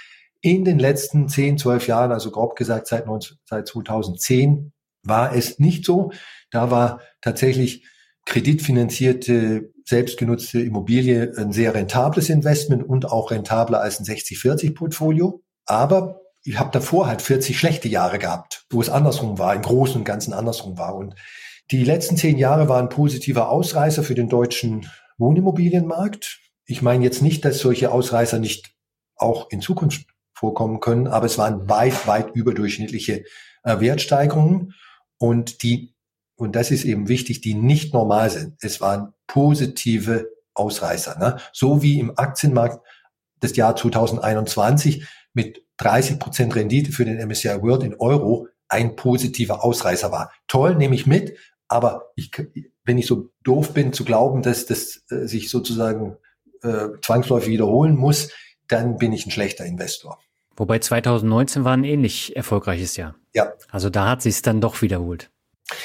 [0.42, 5.60] In den letzten 10, 12 Jahren, also grob gesagt seit, 19, seit 2010, war es
[5.60, 6.12] nicht so.
[6.52, 7.86] Da war tatsächlich
[8.26, 15.44] kreditfinanzierte, selbstgenutzte Immobilie ein sehr rentables Investment und auch rentabler als ein 60-40-Portfolio.
[15.66, 19.98] Aber ich habe davor halt 40 schlechte Jahre gehabt, wo es andersrum war, im Großen
[19.98, 20.96] und Ganzen andersrum war.
[20.96, 21.16] Und
[21.72, 24.88] die letzten zehn Jahre waren positiver Ausreißer für den deutschen
[25.18, 26.40] Wohnimmobilienmarkt.
[26.66, 28.74] Ich meine jetzt nicht, dass solche Ausreißer nicht
[29.16, 33.24] auch in Zukunft vorkommen können, aber es waren weit, weit überdurchschnittliche
[33.64, 34.74] äh, Wertsteigerungen
[35.18, 35.96] und die,
[36.36, 38.56] und das ist eben wichtig, die nicht normal sind.
[38.62, 41.38] Es waren positive Ausreißer, ne?
[41.54, 42.86] so wie im Aktienmarkt
[43.42, 49.64] des Jahr 2021 mit 30 Prozent Rendite für den MSCI World in Euro ein positiver
[49.64, 50.32] Ausreißer war.
[50.48, 51.38] Toll, nehme ich mit,
[51.68, 52.32] aber ich,
[52.84, 56.18] wenn ich so doof bin zu glauben, dass das äh, sich sozusagen
[56.66, 58.32] äh, zwangsläufig wiederholen muss,
[58.68, 60.20] dann bin ich ein schlechter Investor.
[60.58, 63.16] Wobei 2019 war ein ähnlich erfolgreiches Jahr.
[63.34, 63.54] Ja.
[63.70, 65.30] Also da hat sich es dann doch wiederholt.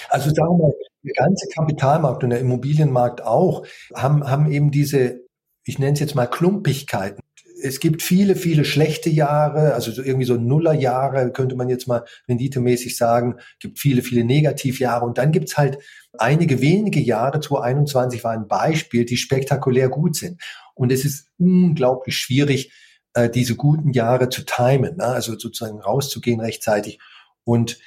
[0.08, 0.72] Also sagen wir mal,
[1.02, 5.20] der ganze Kapitalmarkt und der Immobilienmarkt auch haben, haben eben diese,
[5.64, 7.20] ich nenne es jetzt mal Klumpigkeiten.
[7.62, 12.04] Es gibt viele, viele schlechte Jahre, also so irgendwie so Nullerjahre, könnte man jetzt mal
[12.26, 15.78] renditemäßig sagen, gibt viele, viele Negativjahre und dann gibt's halt
[16.16, 20.40] einige wenige Jahre, 2021 war ein Beispiel, die spektakulär gut sind.
[20.80, 22.72] Und es ist unglaublich schwierig,
[23.12, 25.04] äh, diese guten Jahre zu timen, ne?
[25.04, 26.98] also sozusagen rauszugehen rechtzeitig.
[27.44, 27.78] Und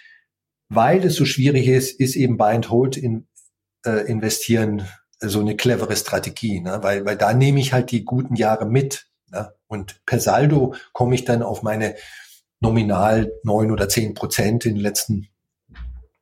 [0.70, 3.28] weil es so schwierig ist, ist eben Buy and Hold in,
[3.84, 4.88] äh, investieren
[5.20, 6.84] so eine clevere Strategie, ne?
[6.84, 9.08] weil, weil da nehme ich halt die guten Jahre mit.
[9.32, 9.52] Ne?
[9.66, 11.96] Und per Saldo komme ich dann auf meine
[12.60, 15.30] nominal neun oder zehn Prozent in den letzten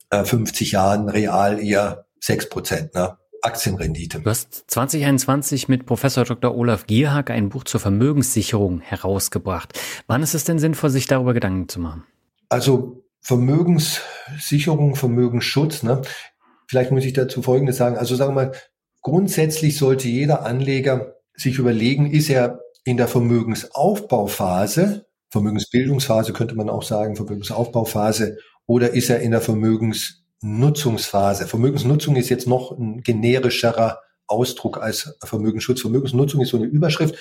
[0.09, 2.95] äh, 50 Jahren, real eher sechs Prozent.
[2.95, 3.17] Ne?
[3.41, 4.19] Aktienrendite.
[4.19, 6.55] Du hast 2021 mit Professor Dr.
[6.55, 9.79] Olaf Gierhag ein Buch zur Vermögenssicherung herausgebracht.
[10.07, 12.03] Wann ist es denn sinnvoll, sich darüber Gedanken zu machen?
[12.49, 15.83] Also Vermögenssicherung, Vermögensschutz.
[15.83, 16.01] Ne?
[16.67, 17.97] Vielleicht muss ich dazu Folgendes sagen.
[17.97, 18.51] Also sagen wir mal,
[19.01, 26.83] grundsätzlich sollte jeder Anleger sich überlegen, ist er in der Vermögensaufbauphase, Vermögensbildungsphase könnte man auch
[26.83, 31.47] sagen, Vermögensaufbauphase, oder ist er in der Vermögens Nutzungsphase.
[31.47, 35.81] Vermögensnutzung ist jetzt noch ein generischerer Ausdruck als Vermögensschutz.
[35.81, 37.15] Vermögensnutzung ist so eine Überschrift.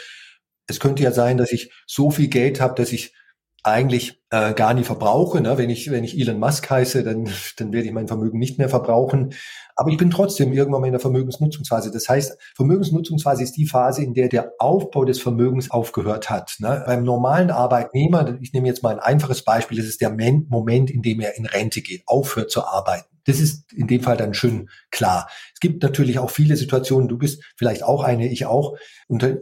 [0.66, 3.14] Es könnte ja sein, dass ich so viel Geld habe, dass ich
[3.62, 5.41] eigentlich äh, gar nie verbrauche.
[5.41, 5.59] Ne?
[5.59, 8.68] Wenn ich wenn ich Elon Musk heiße, dann dann werde ich mein Vermögen nicht mehr
[8.68, 9.35] verbrauchen.
[9.77, 11.91] Aber ich bin trotzdem irgendwann mal in der Vermögensnutzungsphase.
[11.91, 16.57] Das heißt, Vermögensnutzungsphase ist die Phase, in der der Aufbau des Vermögens aufgehört hat.
[16.59, 16.83] Ne?
[16.87, 21.03] Beim normalen Arbeitnehmer, ich nehme jetzt mal ein einfaches Beispiel, das ist der Moment, in
[21.03, 23.10] dem er in Rente geht, aufhört zu arbeiten.
[23.27, 25.29] Das ist in dem Fall dann schön klar.
[25.53, 28.77] Es gibt natürlich auch viele Situationen, du bist vielleicht auch eine, ich auch.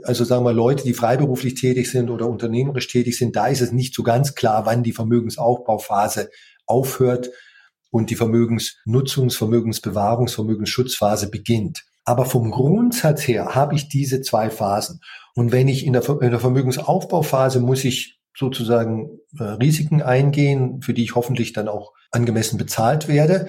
[0.03, 3.73] also sagen wir Leute, die freiberuflich tätig sind oder unternehmerisch tätig sind, da ist es
[3.73, 6.31] nicht so ganz klar, wann die Vermögensaufbauphase
[6.67, 7.31] aufhört
[7.91, 11.85] und die Vermögensnutzungs-, Vermögensbewahrungs-, Vermögensschutzphase beginnt.
[12.05, 15.01] Aber vom Grundsatz her habe ich diese zwei Phasen.
[15.35, 20.95] Und wenn ich in der, in der Vermögensaufbauphase muss ich sozusagen äh, Risiken eingehen, für
[20.95, 23.49] die ich hoffentlich dann auch angemessen bezahlt werde.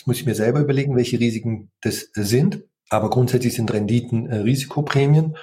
[0.00, 2.64] Das muss ich mir selber überlegen, welche Risiken das sind.
[2.88, 5.36] Aber grundsätzlich sind Renditen äh, Risikoprämien.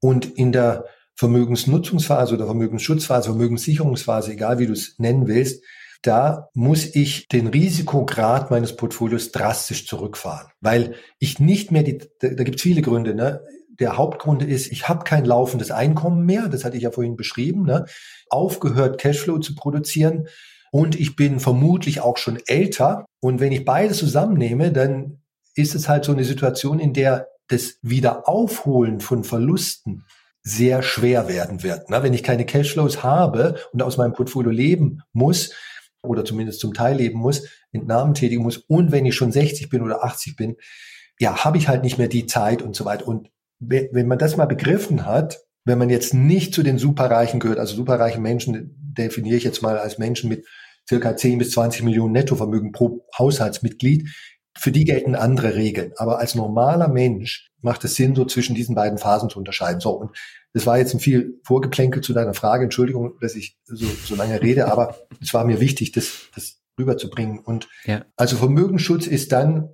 [0.00, 0.86] Und in der
[1.16, 5.62] Vermögensnutzungsphase oder Vermögensschutzphase, Vermögenssicherungsphase, egal wie du es nennen willst,
[6.00, 12.28] da muss ich den Risikograd meines Portfolios drastisch zurückfahren, weil ich nicht mehr die, da,
[12.28, 13.42] da gibt es viele Gründe, ne?
[13.68, 17.64] Der Hauptgrund ist, ich habe kein laufendes Einkommen mehr, das hatte ich ja vorhin beschrieben,
[17.64, 17.84] ne?
[18.30, 20.26] aufgehört Cashflow zu produzieren
[20.70, 23.04] und ich bin vermutlich auch schon älter.
[23.20, 25.22] Und wenn ich beides zusammennehme, dann
[25.54, 30.04] ist es halt so eine Situation, in der das Wiederaufholen von Verlusten
[30.42, 31.90] sehr schwer werden wird.
[31.90, 32.02] Ne?
[32.02, 35.52] Wenn ich keine Cashflows habe und aus meinem Portfolio leben muss,
[36.02, 39.82] oder zumindest zum Teil leben muss, Entnahmen tätigen muss und wenn ich schon 60 bin
[39.82, 40.56] oder 80 bin,
[41.18, 43.06] ja, habe ich halt nicht mehr die Zeit und so weiter.
[43.06, 47.58] Und wenn man das mal begriffen hat, wenn man jetzt nicht zu den Superreichen gehört,
[47.58, 50.46] also superreichen Menschen definiere ich jetzt mal als Menschen mit
[50.90, 54.08] circa 10 bis 20 Millionen Nettovermögen pro Haushaltsmitglied,
[54.58, 55.92] für die gelten andere Regeln.
[55.96, 59.80] Aber als normaler Mensch macht es Sinn, so zwischen diesen beiden Phasen zu unterscheiden.
[59.80, 60.16] So, und
[60.52, 62.64] das war jetzt ein viel Vorgeplänkel zu deiner Frage.
[62.64, 67.38] Entschuldigung, dass ich so, so lange rede, aber es war mir wichtig, das, das rüberzubringen.
[67.38, 68.04] Und ja.
[68.16, 69.70] also Vermögensschutz ist dann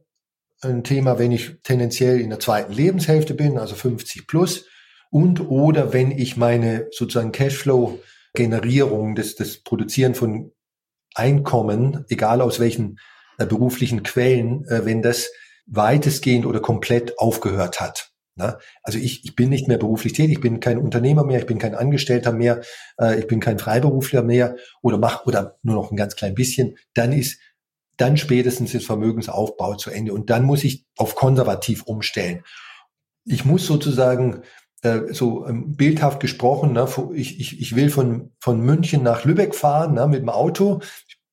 [0.60, 4.66] ein Thema, wenn ich tendenziell in der zweiten Lebenshälfte bin, also 50 plus,
[5.10, 10.52] und oder wenn ich meine sozusagen Cashflow-Generierung, das, das Produzieren von
[11.16, 12.98] Einkommen, egal aus welchen
[13.38, 15.30] äh, beruflichen Quellen, äh, wenn das
[15.66, 18.12] weitestgehend oder komplett aufgehört hat.
[18.36, 18.58] Ne?
[18.82, 21.58] Also ich, ich bin nicht mehr beruflich tätig, ich bin kein Unternehmer mehr, ich bin
[21.58, 22.60] kein Angestellter mehr,
[23.00, 26.76] äh, ich bin kein Freiberufler mehr oder mach oder nur noch ein ganz klein bisschen,
[26.94, 27.40] dann ist
[27.96, 32.42] dann spätestens ist Vermögensaufbau zu Ende und dann muss ich auf konservativ umstellen.
[33.24, 34.42] Ich muss sozusagen
[34.82, 39.54] äh, so ähm, bildhaft gesprochen, ne, ich, ich, ich will von, von München nach Lübeck
[39.54, 40.80] fahren ne, mit dem Auto.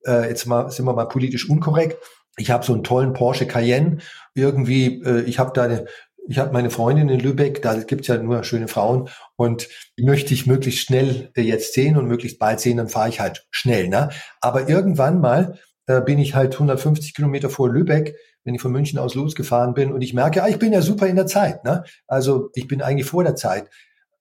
[0.06, 1.96] Äh, jetzt mal sind wir mal politisch unkorrekt.
[2.36, 3.98] Ich habe so einen tollen Porsche Cayenne.
[4.34, 5.86] Irgendwie, äh, ich habe da eine
[6.26, 10.32] ich habe meine Freundin in Lübeck, da gibt's ja nur schöne Frauen und die möchte
[10.32, 13.88] ich möglichst schnell äh, jetzt sehen und möglichst bald sehen, dann fahre ich halt schnell.
[13.88, 14.10] Ne?
[14.40, 18.98] Aber irgendwann mal äh, bin ich halt 150 Kilometer vor Lübeck, wenn ich von München
[18.98, 21.64] aus losgefahren bin und ich merke, ah, ich bin ja super in der Zeit.
[21.64, 21.84] Ne?
[22.06, 23.68] Also ich bin eigentlich vor der Zeit.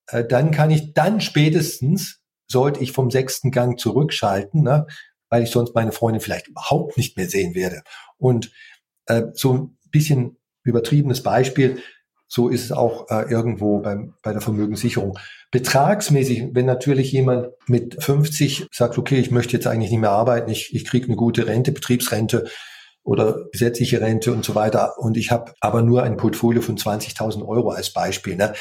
[0.08, 4.86] Äh, dann kann ich dann spätestens, sollte ich vom sechsten Gang zurückschalten, ne?
[5.34, 7.82] Weil ich sonst meine Freundin vielleicht überhaupt nicht mehr sehen werde.
[8.18, 8.52] Und
[9.08, 11.80] äh, so ein bisschen übertriebenes Beispiel.
[12.28, 15.18] So ist es auch äh, irgendwo beim, bei der Vermögenssicherung.
[15.50, 20.52] Betragsmäßig, wenn natürlich jemand mit 50 sagt, okay, ich möchte jetzt eigentlich nicht mehr arbeiten,
[20.52, 22.46] ich, ich kriege eine gute Rente, Betriebsrente
[23.02, 27.44] oder gesetzliche Rente und so weiter und ich habe aber nur ein Portfolio von 20.000
[27.44, 28.54] Euro als Beispiel, ne,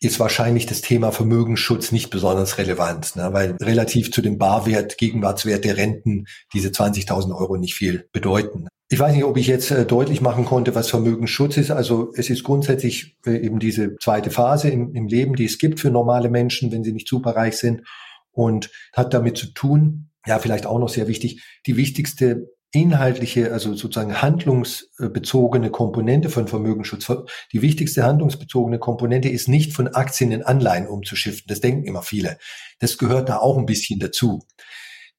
[0.00, 5.64] ist wahrscheinlich das Thema Vermögensschutz nicht besonders relevant, ne, weil relativ zu dem Barwert, Gegenwartswert
[5.64, 8.68] der Renten diese 20.000 Euro nicht viel bedeuten.
[8.90, 11.70] Ich weiß nicht, ob ich jetzt äh, deutlich machen konnte, was Vermögensschutz ist.
[11.70, 15.80] Also es ist grundsätzlich äh, eben diese zweite Phase im, im Leben, die es gibt
[15.80, 17.82] für normale Menschen, wenn sie nicht superreich sind
[18.30, 23.74] und hat damit zu tun, ja, vielleicht auch noch sehr wichtig, die wichtigste inhaltliche, also
[23.74, 27.10] sozusagen handlungsbezogene Komponente von Vermögensschutz.
[27.52, 31.46] Die wichtigste handlungsbezogene Komponente ist nicht von Aktien in Anleihen umzuschiften.
[31.48, 32.38] Das denken immer viele.
[32.78, 34.40] Das gehört da auch ein bisschen dazu.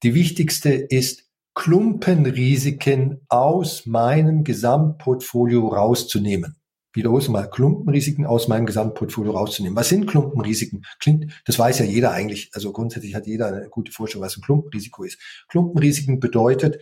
[0.04, 6.56] Die wichtigste ist Klumpenrisiken aus meinem Gesamtportfolio rauszunehmen.
[6.94, 9.76] Wiederhole mal, Klumpenrisiken aus meinem Gesamtportfolio rauszunehmen.
[9.76, 10.86] Was sind Klumpenrisiken?
[11.00, 12.50] Klingt, das weiß ja jeder eigentlich.
[12.54, 15.20] Also grundsätzlich hat jeder eine gute Vorstellung, was ein Klumpenrisiko ist.
[15.50, 16.80] Klumpenrisiken bedeutet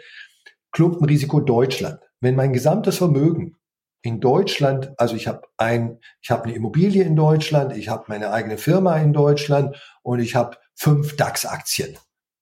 [0.72, 2.00] Klumpenrisiko Deutschland.
[2.20, 3.58] Wenn mein gesamtes Vermögen
[4.02, 8.32] in Deutschland, also ich habe ein, ich habe eine Immobilie in Deutschland, ich habe meine
[8.32, 11.98] eigene Firma in Deutschland und ich habe fünf DAX-Aktien.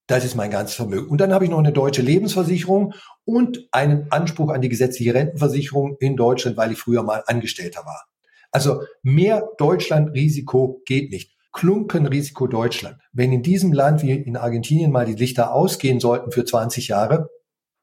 [0.06, 1.08] Das ist mein ganzes Vermögen.
[1.08, 5.96] Und dann habe ich noch eine deutsche Lebensversicherung und einen Anspruch an die gesetzliche Rentenversicherung
[5.98, 8.06] in Deutschland, weil ich früher mal Angestellter war.
[8.52, 11.36] Also mehr Deutschland-Risiko geht nicht.
[11.52, 12.98] Klumpenrisiko Deutschland.
[13.12, 17.30] Wenn in diesem Land wie in Argentinien mal die Lichter ausgehen sollten für 20 Jahre,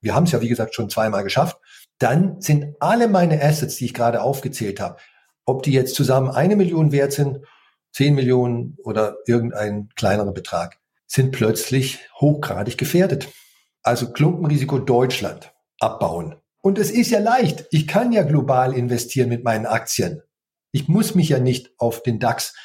[0.04, 1.58] wir haben es ja wie gesagt schon zweimal geschafft,
[1.98, 4.98] dann sind alle meine Assets, die ich gerade aufgezählt habe,
[5.46, 7.40] ob die jetzt zusammen eine Million wert sind,
[7.92, 13.30] zehn Millionen oder irgendein kleinerer Betrag, sind plötzlich hochgradig gefährdet.
[13.82, 16.36] Also Klumpenrisiko Deutschland abbauen.
[16.62, 17.66] Und es ist ja leicht.
[17.72, 20.22] Ich kann ja global investieren mit meinen Aktien.
[20.72, 22.56] Ich muss mich ja nicht auf den DAX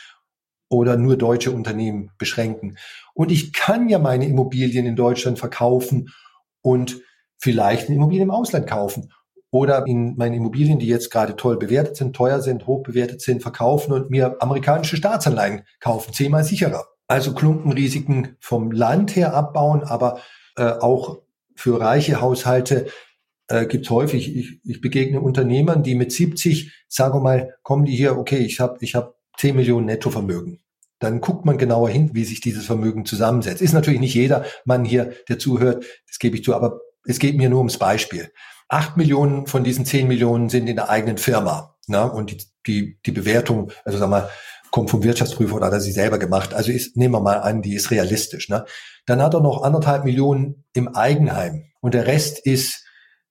[0.68, 2.78] oder nur deutsche Unternehmen beschränken.
[3.14, 6.10] Und ich kann ja meine Immobilien in Deutschland verkaufen
[6.62, 7.00] und
[7.38, 9.12] vielleicht eine Immobilie im Ausland kaufen
[9.50, 13.42] oder in meine Immobilien, die jetzt gerade toll bewertet sind, teuer sind, hoch bewertet sind,
[13.42, 16.84] verkaufen und mir amerikanische Staatsanleihen kaufen, zehnmal sicherer.
[17.06, 20.20] Also Klumpenrisiken vom Land her abbauen, aber
[20.56, 21.18] äh, auch
[21.56, 22.86] für reiche Haushalte
[23.48, 24.36] äh, gibt es häufig.
[24.36, 28.60] Ich, ich begegne Unternehmern, die mit 70, sagen wir mal, kommen die hier, okay, ich
[28.60, 30.60] habe ich hab 10 Millionen Nettovermögen.
[30.98, 33.62] Dann guckt man genauer hin, wie sich dieses Vermögen zusammensetzt.
[33.62, 37.36] Ist natürlich nicht jeder Mann hier, der zuhört, das gebe ich zu, aber es geht
[37.36, 38.32] mir nur ums Beispiel.
[38.68, 41.74] Acht Millionen von diesen zehn Millionen sind in der eigenen Firma.
[41.86, 42.10] Ne?
[42.10, 44.28] Und die, die, die Bewertung, also sag mal,
[44.70, 46.52] kommt vom Wirtschaftsprüfer oder hat er sie selber gemacht.
[46.52, 48.50] Also ist, nehmen wir mal an, die ist realistisch.
[48.50, 48.66] Ne?
[49.06, 52.84] Dann hat er noch anderthalb Millionen im Eigenheim und der Rest ist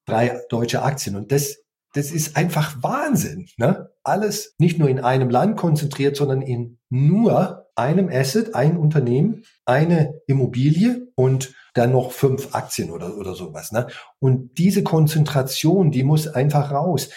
[0.07, 1.15] drei deutsche Aktien.
[1.15, 1.57] Und das,
[1.93, 3.47] das ist einfach Wahnsinn.
[3.57, 3.91] Ne?
[4.03, 10.19] Alles nicht nur in einem Land konzentriert, sondern in nur einem Asset, ein Unternehmen, eine
[10.25, 13.71] Immobilie und dann noch fünf Aktien oder, oder sowas.
[13.71, 13.87] Ne?
[14.19, 17.09] Und diese Konzentration, die muss einfach raus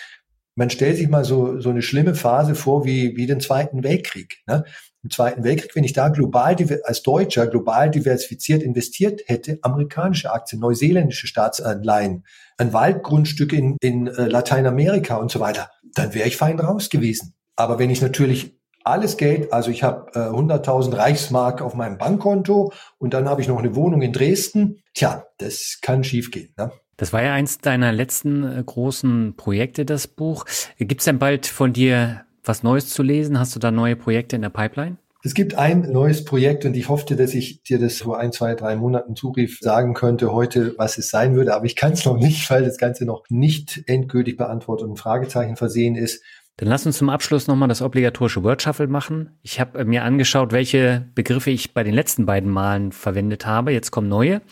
[0.61, 4.43] man stellt sich mal so, so eine schlimme Phase vor wie, wie den Zweiten Weltkrieg.
[4.47, 4.65] Ne?
[5.03, 6.55] Im Zweiten Weltkrieg, wenn ich da global,
[6.85, 12.25] als Deutscher global diversifiziert investiert hätte, amerikanische Aktien, neuseeländische Staatsanleihen,
[12.59, 17.35] ein Waldgrundstück in, in äh, Lateinamerika und so weiter, dann wäre ich fein raus gewesen.
[17.57, 22.73] Aber wenn ich natürlich alles Geld, also ich habe äh, 100.000 Reichsmark auf meinem Bankkonto
[22.99, 26.53] und dann habe ich noch eine Wohnung in Dresden, tja, das kann schiefgehen.
[26.57, 26.73] Ne?
[26.97, 30.45] Das war ja eins deiner letzten äh, großen Projekte, das Buch.
[30.79, 33.39] Gibt es denn bald von dir was Neues zu lesen?
[33.39, 34.97] Hast du da neue Projekte in der Pipeline?
[35.23, 38.55] Es gibt ein neues Projekt und ich hoffte, dass ich dir das vor ein, zwei,
[38.55, 42.17] drei Monaten zurief sagen könnte heute, was es sein würde, aber ich kann es noch
[42.17, 46.23] nicht, weil das Ganze noch nicht endgültig beantwortet und ein Fragezeichen versehen ist.
[46.61, 49.31] Dann lass uns zum Abschluss nochmal das obligatorische Word Shuffle machen.
[49.41, 53.73] Ich habe mir angeschaut, welche Begriffe ich bei den letzten beiden Malen verwendet habe.
[53.73, 54.43] Jetzt kommen neue.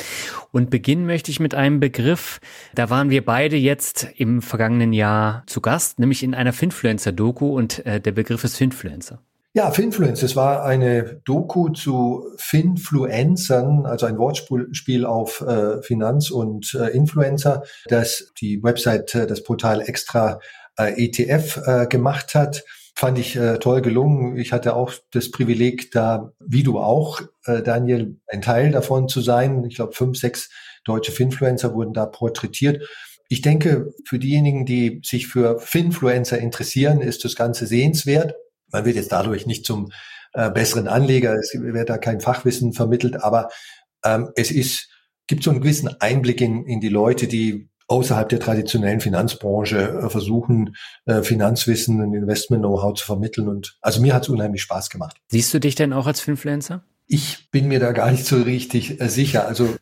[0.50, 2.40] Und beginnen möchte ich mit einem Begriff,
[2.74, 7.84] da waren wir beide jetzt im vergangenen Jahr zu Gast, nämlich in einer Finfluencer-Doku und
[7.84, 9.20] äh, der Begriff ist Finfluencer.
[9.52, 16.74] Ja, Finfluence, es war eine Doku zu Finfluencern, also ein Wortspiel auf äh, Finanz und
[16.74, 20.38] äh, Influencer, das die Website, äh, das Portal Extra
[20.78, 22.64] äh, ETF äh, gemacht hat.
[22.94, 24.36] Fand ich äh, toll gelungen.
[24.36, 29.20] Ich hatte auch das Privileg, da, wie du auch, äh, Daniel, ein Teil davon zu
[29.20, 29.64] sein.
[29.64, 30.50] Ich glaube, fünf, sechs
[30.84, 32.82] deutsche Finfluencer wurden da porträtiert.
[33.28, 38.34] Ich denke, für diejenigen, die sich für Finfluencer interessieren, ist das Ganze sehenswert.
[38.72, 39.92] Man wird jetzt dadurch nicht zum
[40.32, 43.48] äh, besseren Anleger, es wird da kein Fachwissen vermittelt, aber
[44.04, 44.88] ähm, es ist,
[45.26, 50.10] gibt so einen gewissen Einblick in, in die Leute, die außerhalb der traditionellen Finanzbranche äh,
[50.10, 50.76] versuchen,
[51.06, 53.48] äh, Finanzwissen und Investment-Know-how zu vermitteln.
[53.48, 55.16] Und also mir hat es unheimlich Spaß gemacht.
[55.28, 56.84] Siehst du dich denn auch als Finfluencer?
[57.06, 59.48] Ich bin mir da gar nicht so richtig äh, sicher.
[59.48, 59.74] Also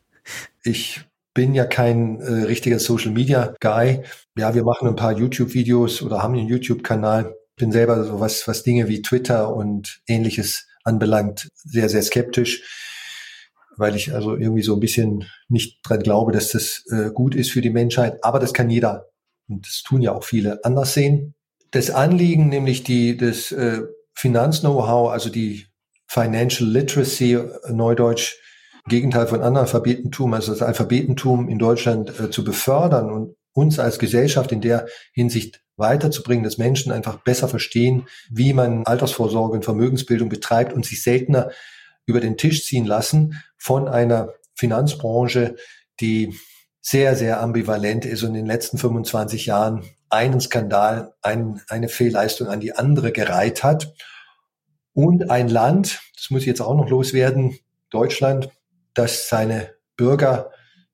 [0.63, 1.01] ich
[1.33, 4.03] bin ja kein äh, richtiger Social Media Guy.
[4.37, 7.35] Ja, wir machen ein paar YouTube-Videos oder haben einen YouTube-Kanal.
[7.57, 12.86] Bin selber so was, was Dinge wie Twitter und ähnliches anbelangt, sehr, sehr skeptisch
[13.77, 17.51] weil ich also irgendwie so ein bisschen nicht dran glaube, dass das äh, gut ist
[17.51, 18.23] für die Menschheit.
[18.23, 19.07] Aber das kann jeder,
[19.47, 21.35] und das tun ja auch viele, anders sehen.
[21.71, 23.81] Das Anliegen, nämlich die, das äh,
[24.13, 25.67] Finanz-Know-how, also die
[26.07, 28.35] Financial Literacy, äh, Neudeutsch,
[28.87, 34.51] Gegenteil von Analphabetentum, also das Alphabetentum in Deutschland äh, zu befördern und uns als Gesellschaft
[34.51, 40.73] in der Hinsicht weiterzubringen, dass Menschen einfach besser verstehen, wie man Altersvorsorge und Vermögensbildung betreibt
[40.73, 41.51] und sich seltener
[42.07, 45.55] über den Tisch ziehen lassen von einer Finanzbranche,
[45.99, 46.35] die
[46.81, 52.47] sehr, sehr ambivalent ist und in den letzten 25 Jahren einen Skandal, ein, eine Fehlleistung
[52.47, 53.93] an die andere gereiht hat.
[54.93, 58.49] Und ein Land, das muss ich jetzt auch noch loswerden, Deutschland,
[58.93, 60.51] das seine Bürger,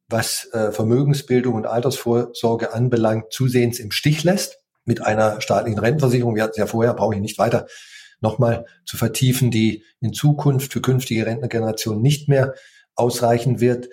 [0.10, 4.60] was äh, Vermögensbildung und Altersvorsorge anbelangt, zusehends im Stich lässt.
[4.86, 7.68] Mit einer staatlichen Rentenversicherung, wir hatten es ja vorher, brauche ich nicht weiter
[8.24, 12.56] nochmal zu vertiefen, die in Zukunft für künftige Rentnergenerationen nicht mehr
[12.96, 13.90] ausreichen wird.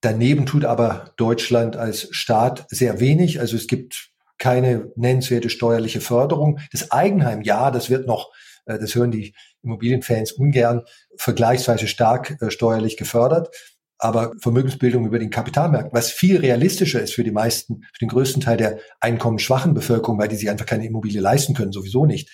[0.00, 3.40] Daneben tut aber Deutschland als Staat sehr wenig.
[3.40, 6.58] Also es gibt keine nennenswerte steuerliche Förderung.
[6.72, 8.32] Das Eigenheim, ja, das wird noch,
[8.66, 10.82] äh, das hören die Immobilienfans ungern,
[11.16, 13.54] vergleichsweise stark äh, steuerlich gefördert.
[13.98, 18.42] Aber Vermögensbildung über den Kapitalmarkt, was viel realistischer ist für die meisten, für den größten
[18.42, 22.28] Teil der einkommensschwachen Bevölkerung, weil die sich einfach keine Immobilie leisten können, sowieso nicht.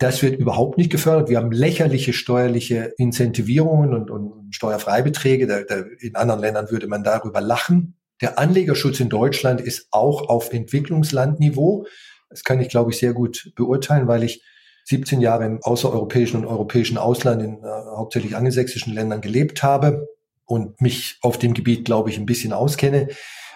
[0.00, 1.28] Das wird überhaupt nicht gefördert.
[1.28, 5.46] Wir haben lächerliche steuerliche Incentivierungen und, und Steuerfreibeträge.
[5.46, 7.98] Da, da, in anderen Ländern würde man darüber lachen.
[8.22, 11.86] Der Anlegerschutz in Deutschland ist auch auf Entwicklungslandniveau.
[12.30, 14.42] Das kann ich, glaube ich, sehr gut beurteilen, weil ich
[14.84, 20.08] 17 Jahre im außereuropäischen und europäischen Ausland in äh, hauptsächlich angelsächsischen Ländern gelebt habe
[20.46, 23.08] und mich auf dem Gebiet, glaube ich, ein bisschen auskenne.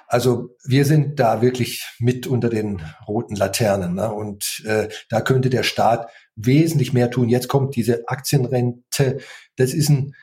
[0.09, 3.95] Also wir sind da wirklich mit unter den roten Laternen.
[3.95, 4.13] Ne?
[4.13, 7.29] Und äh, da könnte der Staat wesentlich mehr tun.
[7.29, 9.19] Jetzt kommt diese Aktienrente.
[9.57, 10.15] Das ist ein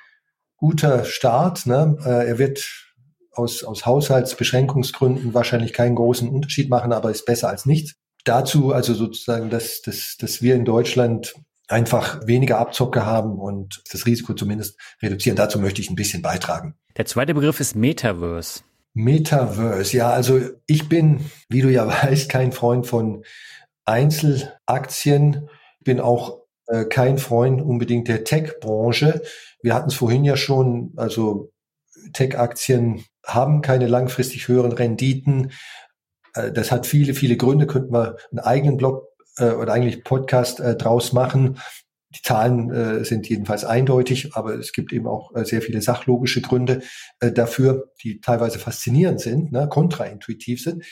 [0.58, 1.66] guter Start.
[1.66, 1.98] Ne?
[2.06, 2.66] Äh, er wird
[3.32, 7.96] aus, aus Haushaltsbeschränkungsgründen wahrscheinlich keinen großen Unterschied machen, aber ist besser als nichts.
[8.24, 11.34] Dazu also sozusagen, dass, dass, dass wir in Deutschland
[11.68, 15.38] einfach weniger Abzocke haben und das Risiko zumindest reduzieren.
[15.38, 16.76] Dazu möchte ich ein bisschen beitragen.
[16.98, 18.62] Der zweite Begriff ist Metaverse.
[18.94, 23.24] Metaverse, ja, also ich bin, wie du ja weißt, kein Freund von
[23.86, 25.50] Einzelaktien,
[25.84, 29.22] bin auch äh, kein Freund unbedingt der Tech-Branche.
[29.62, 31.52] Wir hatten es vorhin ja schon, also
[32.14, 35.52] Tech-Aktien haben keine langfristig höheren Renditen.
[36.34, 37.68] Äh, das hat viele, viele Gründe.
[37.68, 39.08] Könnten wir einen eigenen Blog
[39.38, 41.58] äh, oder eigentlich Podcast äh, draus machen.
[42.16, 46.42] Die Zahlen äh, sind jedenfalls eindeutig, aber es gibt eben auch äh, sehr viele sachlogische
[46.42, 46.82] Gründe
[47.22, 50.84] äh, dafür, die teilweise faszinierend sind, ne, kontraintuitiv sind.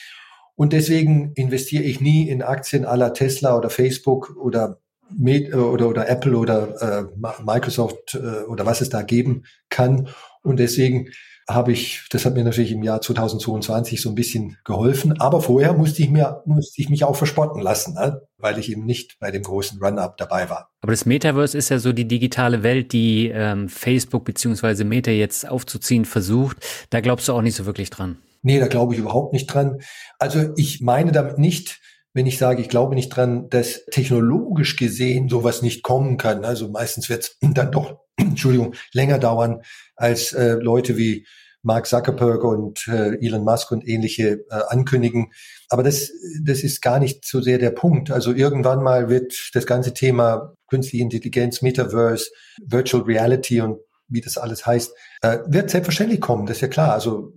[0.60, 6.10] Und deswegen investiere ich nie in Aktien aller Tesla oder Facebook oder Med oder, oder
[6.10, 10.10] Apple oder äh, Microsoft äh, oder was es da geben kann.
[10.44, 11.12] Und deswegen
[11.48, 15.22] habe ich, das hat mir natürlich im Jahr 2022 so ein bisschen geholfen.
[15.22, 18.22] Aber vorher musste ich mir, musste ich mich auch verspotten lassen, ne?
[18.38, 20.72] weil ich eben nicht bei dem großen Run-Up dabei war.
[20.82, 25.48] Aber das Metaverse ist ja so die digitale Welt, die ähm, Facebook beziehungsweise Meta jetzt
[25.48, 26.58] aufzuziehen versucht.
[26.90, 28.18] Da glaubst du auch nicht so wirklich dran.
[28.42, 29.80] Nee, da glaube ich überhaupt nicht dran.
[30.18, 31.80] Also ich meine damit nicht,
[32.14, 36.46] wenn ich sage, ich glaube nicht dran, dass technologisch gesehen sowas nicht kommen kann.
[36.46, 39.62] Also meistens wird es dann doch, Entschuldigung, länger dauern,
[39.96, 41.26] als äh, Leute wie
[41.62, 45.32] Mark Zuckerberg und äh, Elon Musk und ähnliche äh, ankündigen.
[45.68, 46.10] Aber das,
[46.42, 48.12] das ist gar nicht so sehr der Punkt.
[48.12, 52.30] Also irgendwann mal wird das ganze Thema künstliche Intelligenz, Metaverse,
[52.66, 53.80] Virtual Reality und
[54.10, 56.46] wie das alles heißt, äh, wird selbstverständlich kommen.
[56.46, 56.94] Das ist ja klar.
[56.94, 57.34] Also,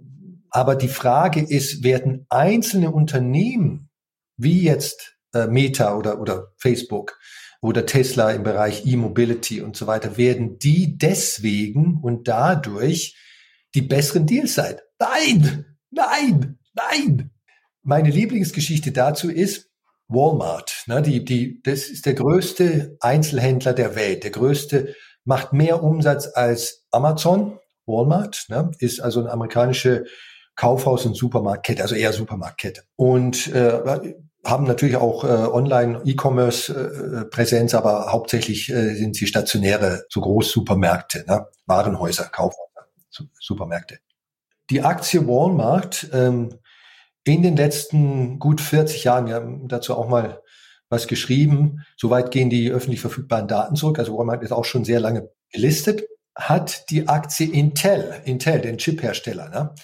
[0.52, 3.90] aber die Frage ist, werden einzelne Unternehmen
[4.36, 7.18] wie jetzt äh, Meta oder, oder Facebook
[7.62, 13.16] oder Tesla im Bereich E-Mobility und so weiter, werden die deswegen und dadurch
[13.74, 14.76] die besseren Deals sein.
[14.98, 17.30] Nein, nein, nein.
[17.82, 19.70] Meine Lieblingsgeschichte dazu ist
[20.08, 20.84] Walmart.
[20.86, 24.24] Ne, die, die, das ist der größte Einzelhändler der Welt.
[24.24, 24.94] Der größte
[25.24, 27.58] macht mehr Umsatz als Amazon.
[27.86, 30.04] Walmart ne, ist also eine amerikanische
[30.56, 32.82] Kaufhaus- und Supermarktkette, also eher Supermarktkette.
[32.96, 34.12] Und äh,
[34.44, 41.46] haben natürlich auch äh, Online-E-Commerce-Präsenz, äh, aber hauptsächlich äh, sind sie stationäre, so Großsupermärkte, ne?
[41.66, 42.68] Warenhäuser, Kaufhäuser.
[43.40, 43.98] Supermärkte.
[44.70, 46.58] Die Aktie Walmart ähm,
[47.24, 50.42] in den letzten gut 40 Jahren, wir haben dazu auch mal
[50.88, 55.00] was geschrieben, soweit gehen die öffentlich verfügbaren Daten zurück, also Walmart ist auch schon sehr
[55.00, 59.74] lange gelistet, hat die Aktie Intel, Intel, den Chiphersteller, ne?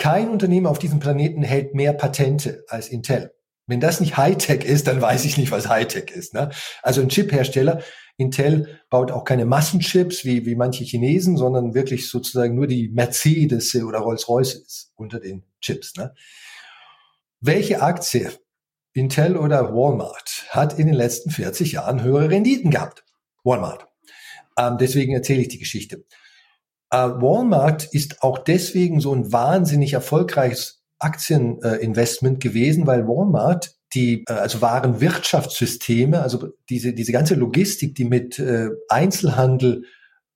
[0.00, 3.34] Kein Unternehmen auf diesem Planeten hält mehr Patente als Intel.
[3.66, 6.34] Wenn das nicht Hightech ist, dann weiß ich nicht, was Hightech ist.
[6.34, 6.50] Ne?
[6.82, 7.82] Also ein Chiphersteller
[8.16, 13.74] Intel baut auch keine Massenchips wie, wie manche Chinesen, sondern wirklich sozusagen nur die Mercedes
[13.76, 15.94] oder Rolls-Royce ist unter den Chips.
[15.96, 16.14] Ne?
[17.40, 18.32] Welche Aktie,
[18.92, 23.04] Intel oder Walmart, hat in den letzten 40 Jahren höhere Renditen gehabt?
[23.44, 23.86] Walmart.
[24.58, 26.04] Ähm, deswegen erzähle ich die Geschichte.
[26.90, 34.32] Äh, Walmart ist auch deswegen so ein wahnsinnig erfolgreiches Aktieninvestment gewesen, weil Walmart die äh,
[34.32, 39.84] also wahren Wirtschaftssysteme, also diese, diese ganze Logistik, die mit äh, Einzelhandel,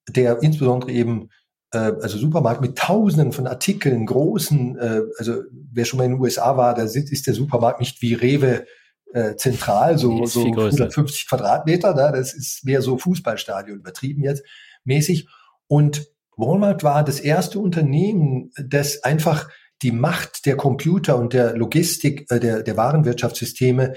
[0.09, 1.31] der insbesondere eben
[1.77, 4.79] also Supermarkt mit Tausenden von Artikeln, großen,
[5.19, 5.43] also
[5.73, 8.65] wer schon mal in den USA war, da ist der Supermarkt nicht wie Rewe
[9.13, 14.45] äh, zentral, so, so 150 Quadratmeter, da, das ist mehr so Fußballstadion übertrieben jetzt
[14.85, 15.29] mäßig.
[15.67, 16.07] Und
[16.37, 19.49] Walmart war das erste Unternehmen, das einfach
[19.83, 23.95] die Macht der Computer und der Logistik, äh, der, der Warenwirtschaftssysteme,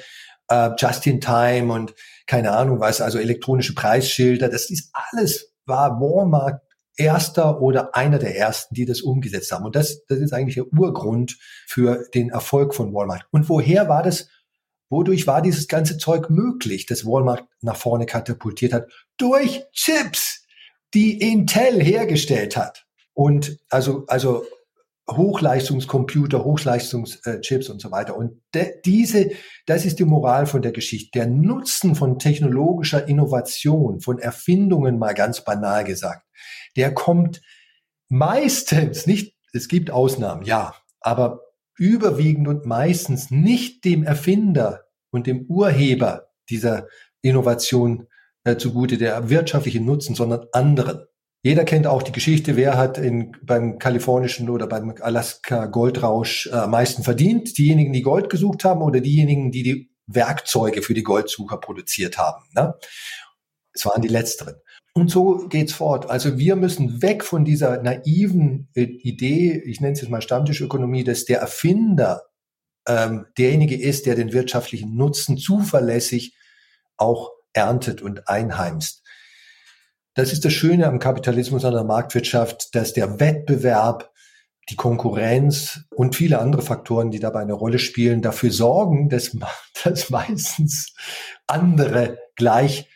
[0.49, 1.93] äh, just in time und
[2.25, 6.61] keine Ahnung was, also elektronische Preisschilder, das ist alles, war Walmart
[6.97, 9.65] erster oder einer der ersten, die das umgesetzt haben.
[9.65, 13.25] Und das, das ist eigentlich der Urgrund für den Erfolg von Walmart.
[13.31, 14.29] Und woher war das?
[14.89, 18.87] Wodurch war dieses ganze Zeug möglich, das Walmart nach vorne katapultiert hat?
[19.17, 20.46] Durch Chips,
[20.93, 22.85] die Intel hergestellt hat.
[23.13, 24.45] Und also, also
[25.09, 28.17] Hochleistungscomputer, Hochleistungschips und so weiter.
[28.17, 29.31] Und de, diese,
[29.65, 31.11] das ist die Moral von der Geschichte.
[31.13, 36.25] Der Nutzen von technologischer Innovation, von Erfindungen mal ganz banal gesagt,
[36.75, 37.41] der kommt
[38.09, 41.41] meistens nicht, es gibt Ausnahmen, ja, aber
[41.77, 46.87] überwiegend und meistens nicht dem Erfinder und dem Urheber dieser
[47.21, 48.07] Innovation
[48.47, 51.05] äh, zugute, der wirtschaftliche Nutzen, sondern anderen.
[51.43, 56.55] Jeder kennt auch die Geschichte, wer hat in, beim kalifornischen oder beim Alaska Goldrausch äh,
[56.55, 57.57] am meisten verdient.
[57.57, 62.43] Diejenigen, die Gold gesucht haben oder diejenigen, die die Werkzeuge für die Goldsucher produziert haben.
[62.55, 62.73] Ne?
[63.73, 64.55] Es waren die letzteren.
[64.93, 66.09] Und so geht's fort.
[66.09, 71.03] Also wir müssen weg von dieser naiven äh, Idee, ich nenne es jetzt mal Stammtischökonomie,
[71.03, 72.23] dass der Erfinder
[72.87, 76.35] ähm, derjenige ist, der den wirtschaftlichen Nutzen zuverlässig
[76.95, 79.03] auch erntet und einheimst.
[80.13, 84.11] Das ist das Schöne am Kapitalismus, an der Marktwirtschaft, dass der Wettbewerb,
[84.69, 89.37] die Konkurrenz und viele andere Faktoren, die dabei eine Rolle spielen, dafür sorgen, dass,
[89.83, 90.95] dass meistens
[91.45, 92.89] andere gleich,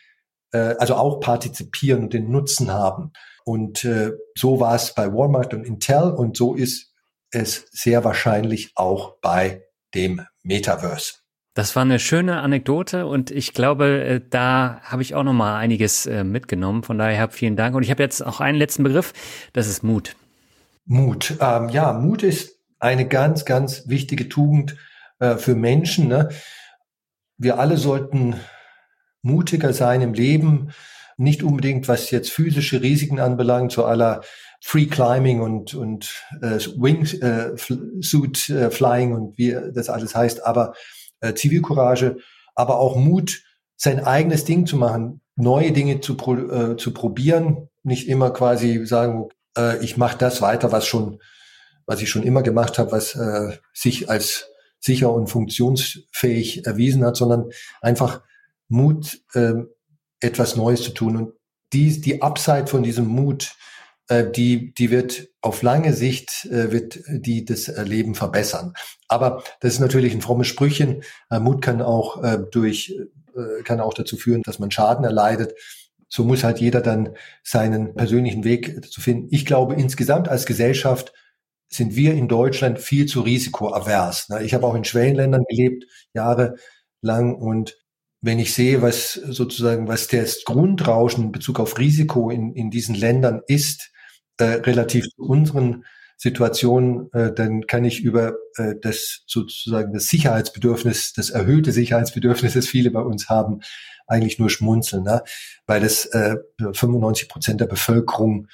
[0.52, 3.12] äh, also auch partizipieren und den Nutzen haben.
[3.44, 6.92] Und äh, so war es bei Walmart und Intel und so ist
[7.30, 9.62] es sehr wahrscheinlich auch bei
[9.94, 11.21] dem Metaverse.
[11.54, 15.58] Das war eine schöne Anekdote und ich glaube, äh, da habe ich auch noch mal
[15.58, 16.82] einiges äh, mitgenommen.
[16.82, 17.76] Von daher vielen Dank.
[17.76, 19.12] Und ich habe jetzt auch einen letzten Begriff.
[19.52, 20.16] Das ist Mut.
[20.86, 21.34] Mut.
[21.40, 24.76] Ähm, ja, Mut ist eine ganz, ganz wichtige Tugend
[25.18, 26.08] äh, für Menschen.
[26.08, 26.30] Ne?
[27.36, 28.36] Wir alle sollten
[29.20, 30.70] mutiger sein im Leben.
[31.18, 34.22] Nicht unbedingt, was jetzt physische Risiken anbelangt, so aller
[34.64, 37.20] Free Climbing und, und äh, Wingsuit
[38.48, 40.72] äh, äh, Flying und wie das alles heißt, aber
[41.22, 42.18] äh, Zivilcourage,
[42.54, 43.42] aber auch Mut,
[43.76, 48.84] sein eigenes Ding zu machen, neue Dinge zu, pro, äh, zu probieren, nicht immer quasi
[48.86, 51.20] sagen, äh, ich mache das weiter, was schon,
[51.86, 57.16] was ich schon immer gemacht habe, was äh, sich als sicher und funktionsfähig erwiesen hat,
[57.16, 57.50] sondern
[57.80, 58.22] einfach
[58.68, 59.54] Mut, äh,
[60.20, 61.16] etwas Neues zu tun.
[61.16, 61.32] Und
[61.72, 63.54] die, die Upside von diesem Mut,
[64.20, 68.74] die, die wird auf lange Sicht, äh, wird die das Leben verbessern.
[69.08, 71.02] Aber das ist natürlich ein frommes Sprüchen.
[71.30, 72.94] Äh, Mut kann auch äh, durch,
[73.36, 75.54] äh, kann auch dazu führen, dass man Schaden erleidet.
[76.08, 79.28] So muss halt jeder dann seinen persönlichen Weg zu finden.
[79.30, 81.12] Ich glaube, insgesamt als Gesellschaft
[81.68, 84.28] sind wir in Deutschland viel zu risikoavers.
[84.42, 87.76] Ich habe auch in Schwellenländern gelebt, jahrelang und
[88.22, 92.94] wenn ich sehe, was sozusagen, was das Grundrauschen in Bezug auf Risiko in, in diesen
[92.94, 93.90] Ländern ist,
[94.38, 95.84] äh, relativ zu unseren
[96.16, 102.68] Situationen, äh, dann kann ich über äh, das sozusagen das Sicherheitsbedürfnis, das erhöhte Sicherheitsbedürfnis, das
[102.68, 103.60] viele bei uns haben,
[104.06, 105.24] eigentlich nur schmunzeln, ne?
[105.66, 108.46] weil das äh, 95 Prozent der Bevölkerung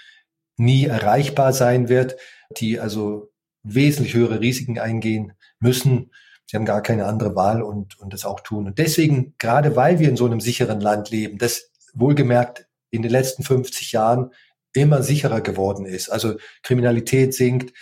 [0.56, 2.16] nie erreichbar sein wird,
[2.56, 3.30] die also
[3.62, 6.10] wesentlich höhere Risiken eingehen müssen.
[6.46, 8.66] Sie haben gar keine andere Wahl und, und das auch tun.
[8.66, 13.10] Und deswegen, gerade weil wir in so einem sicheren Land leben, das wohlgemerkt in den
[13.10, 14.30] letzten 50 Jahren
[14.73, 16.09] immer sicherer geworden ist.
[16.09, 17.73] Also Kriminalität sinkt,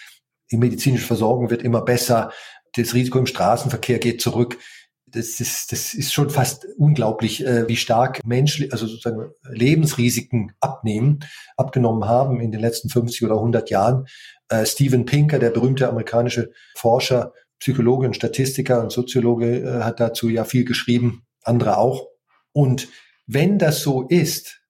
[0.51, 2.31] die medizinische Versorgung wird immer besser,
[2.75, 4.59] das Risiko im Straßenverkehr geht zurück.
[5.07, 11.21] Das ist, das ist schon fast unglaublich, äh, wie stark Mensch, also sozusagen Lebensrisiken abnehmen,
[11.57, 14.07] abgenommen haben in den letzten 50 oder 100 Jahren.
[14.49, 20.29] Äh, Steven Pinker, der berühmte amerikanische Forscher, Psychologe und Statistiker und Soziologe, äh, hat dazu
[20.29, 22.09] ja viel geschrieben, andere auch.
[22.53, 22.89] Und
[23.27, 24.61] wenn das so ist,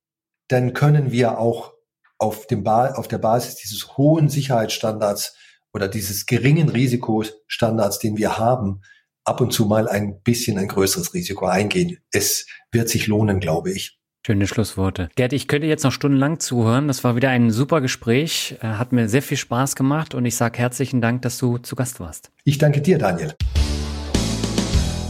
[0.49, 1.76] dann können wir auch
[2.19, 5.37] auf, dem ba auf der Basis dieses hohen Sicherheitsstandards
[5.73, 8.81] oder dieses geringen Risikostandards, den wir haben,
[9.25, 11.99] ab und zu mal ein bisschen ein größeres Risiko eingehen.
[12.13, 13.99] Es wird sich lohnen, glaube ich.
[14.25, 15.09] Schöne Schlussworte.
[15.15, 16.89] Gerd, ich könnte jetzt noch stundenlang zuhören.
[16.89, 18.57] Das war wieder ein super Gespräch.
[18.61, 21.77] Äh, hat mir sehr viel Spaß gemacht und ich sage herzlichen Dank, dass du zu
[21.77, 22.33] Gast warst.
[22.43, 23.35] Ich danke dir, Daniel.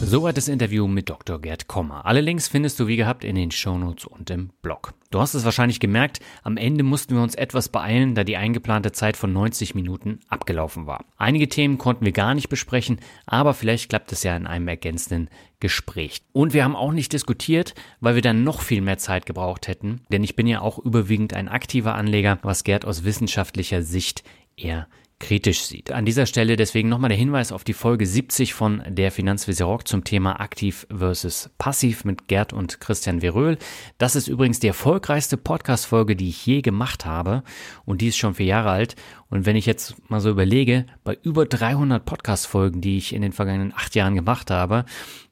[0.09, 1.41] Soweit das Interview mit Dr.
[1.41, 2.07] Gerd Kommer.
[2.07, 4.95] Alle Links findest du wie gehabt in den Shownotes und im Blog.
[5.11, 8.93] Du hast es wahrscheinlich gemerkt, am Ende mussten wir uns etwas beeilen, da die eingeplante
[8.93, 11.07] Zeit von 90 Minuten abgelaufen war.
[11.17, 15.29] Einige Themen konnten wir gar nicht besprechen, aber vielleicht klappt es ja in einem ergänzenden
[15.59, 16.23] Gespräch.
[16.33, 20.03] Und wir haben auch nicht diskutiert, weil wir dann noch viel mehr Zeit gebraucht hätten,
[20.13, 24.23] denn ich bin ja auch überwiegend ein aktiver Anleger, was Gerd aus wissenschaftlicher Sicht
[24.57, 24.87] eher
[25.19, 25.93] kritisch sieht.
[25.93, 29.89] An dieser Stelle deswegen nochmal der Hinweis auf die Folge 70 von der Finanzvisier Rock
[29.89, 33.57] zum Thema aktiv versus passiv mit Gerd und Christian Veröhl.
[33.97, 37.43] Das ist übrigens die erfolgreichste Podcast-Folge, die ich je gemacht habe
[37.87, 38.97] und die ist schon vier Jahre alt.
[39.29, 43.33] Und wenn ich jetzt mal so überlege, bei über 300 Podcast-Folgen, die ich in den
[43.33, 44.85] vergangenen acht Jahren gemacht habe,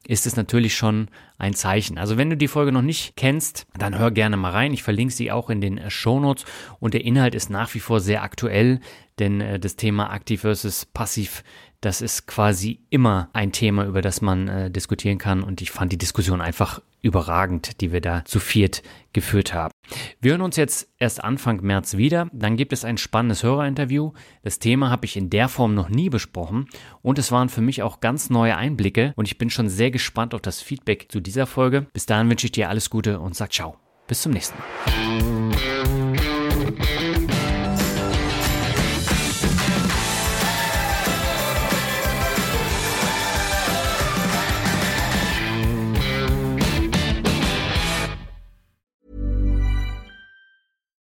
[0.07, 1.09] ist es natürlich schon
[1.39, 1.99] ein Zeichen.
[1.99, 4.73] Also wenn du die Folge noch nicht kennst, dann hör gerne mal rein.
[4.73, 6.45] Ich verlinke sie auch in den Shownotes
[6.81, 8.81] und der Inhalt ist nach wie vor sehr aktuell,
[9.19, 11.45] denn äh, das Thema aktiv versus passiv,
[11.81, 15.93] das ist quasi immer ein Thema, über das man äh, diskutieren kann und ich fand
[15.93, 18.83] die Diskussion einfach überragend, die wir da zu viert
[19.13, 19.71] geführt haben.
[20.21, 24.13] Wir hören uns jetzt erst Anfang März wieder, dann gibt es ein spannendes Hörerinterview.
[24.43, 26.67] Das Thema habe ich in der Form noch nie besprochen
[27.03, 30.35] und es waren für mich auch ganz neue Einblicke und ich bin schon sehr gespannt
[30.35, 31.87] auf das Feedback zu dieser Folge.
[31.93, 33.77] Bis dahin wünsche ich dir alles Gute und sag ciao.
[34.07, 36.04] Bis zum nächsten Mal.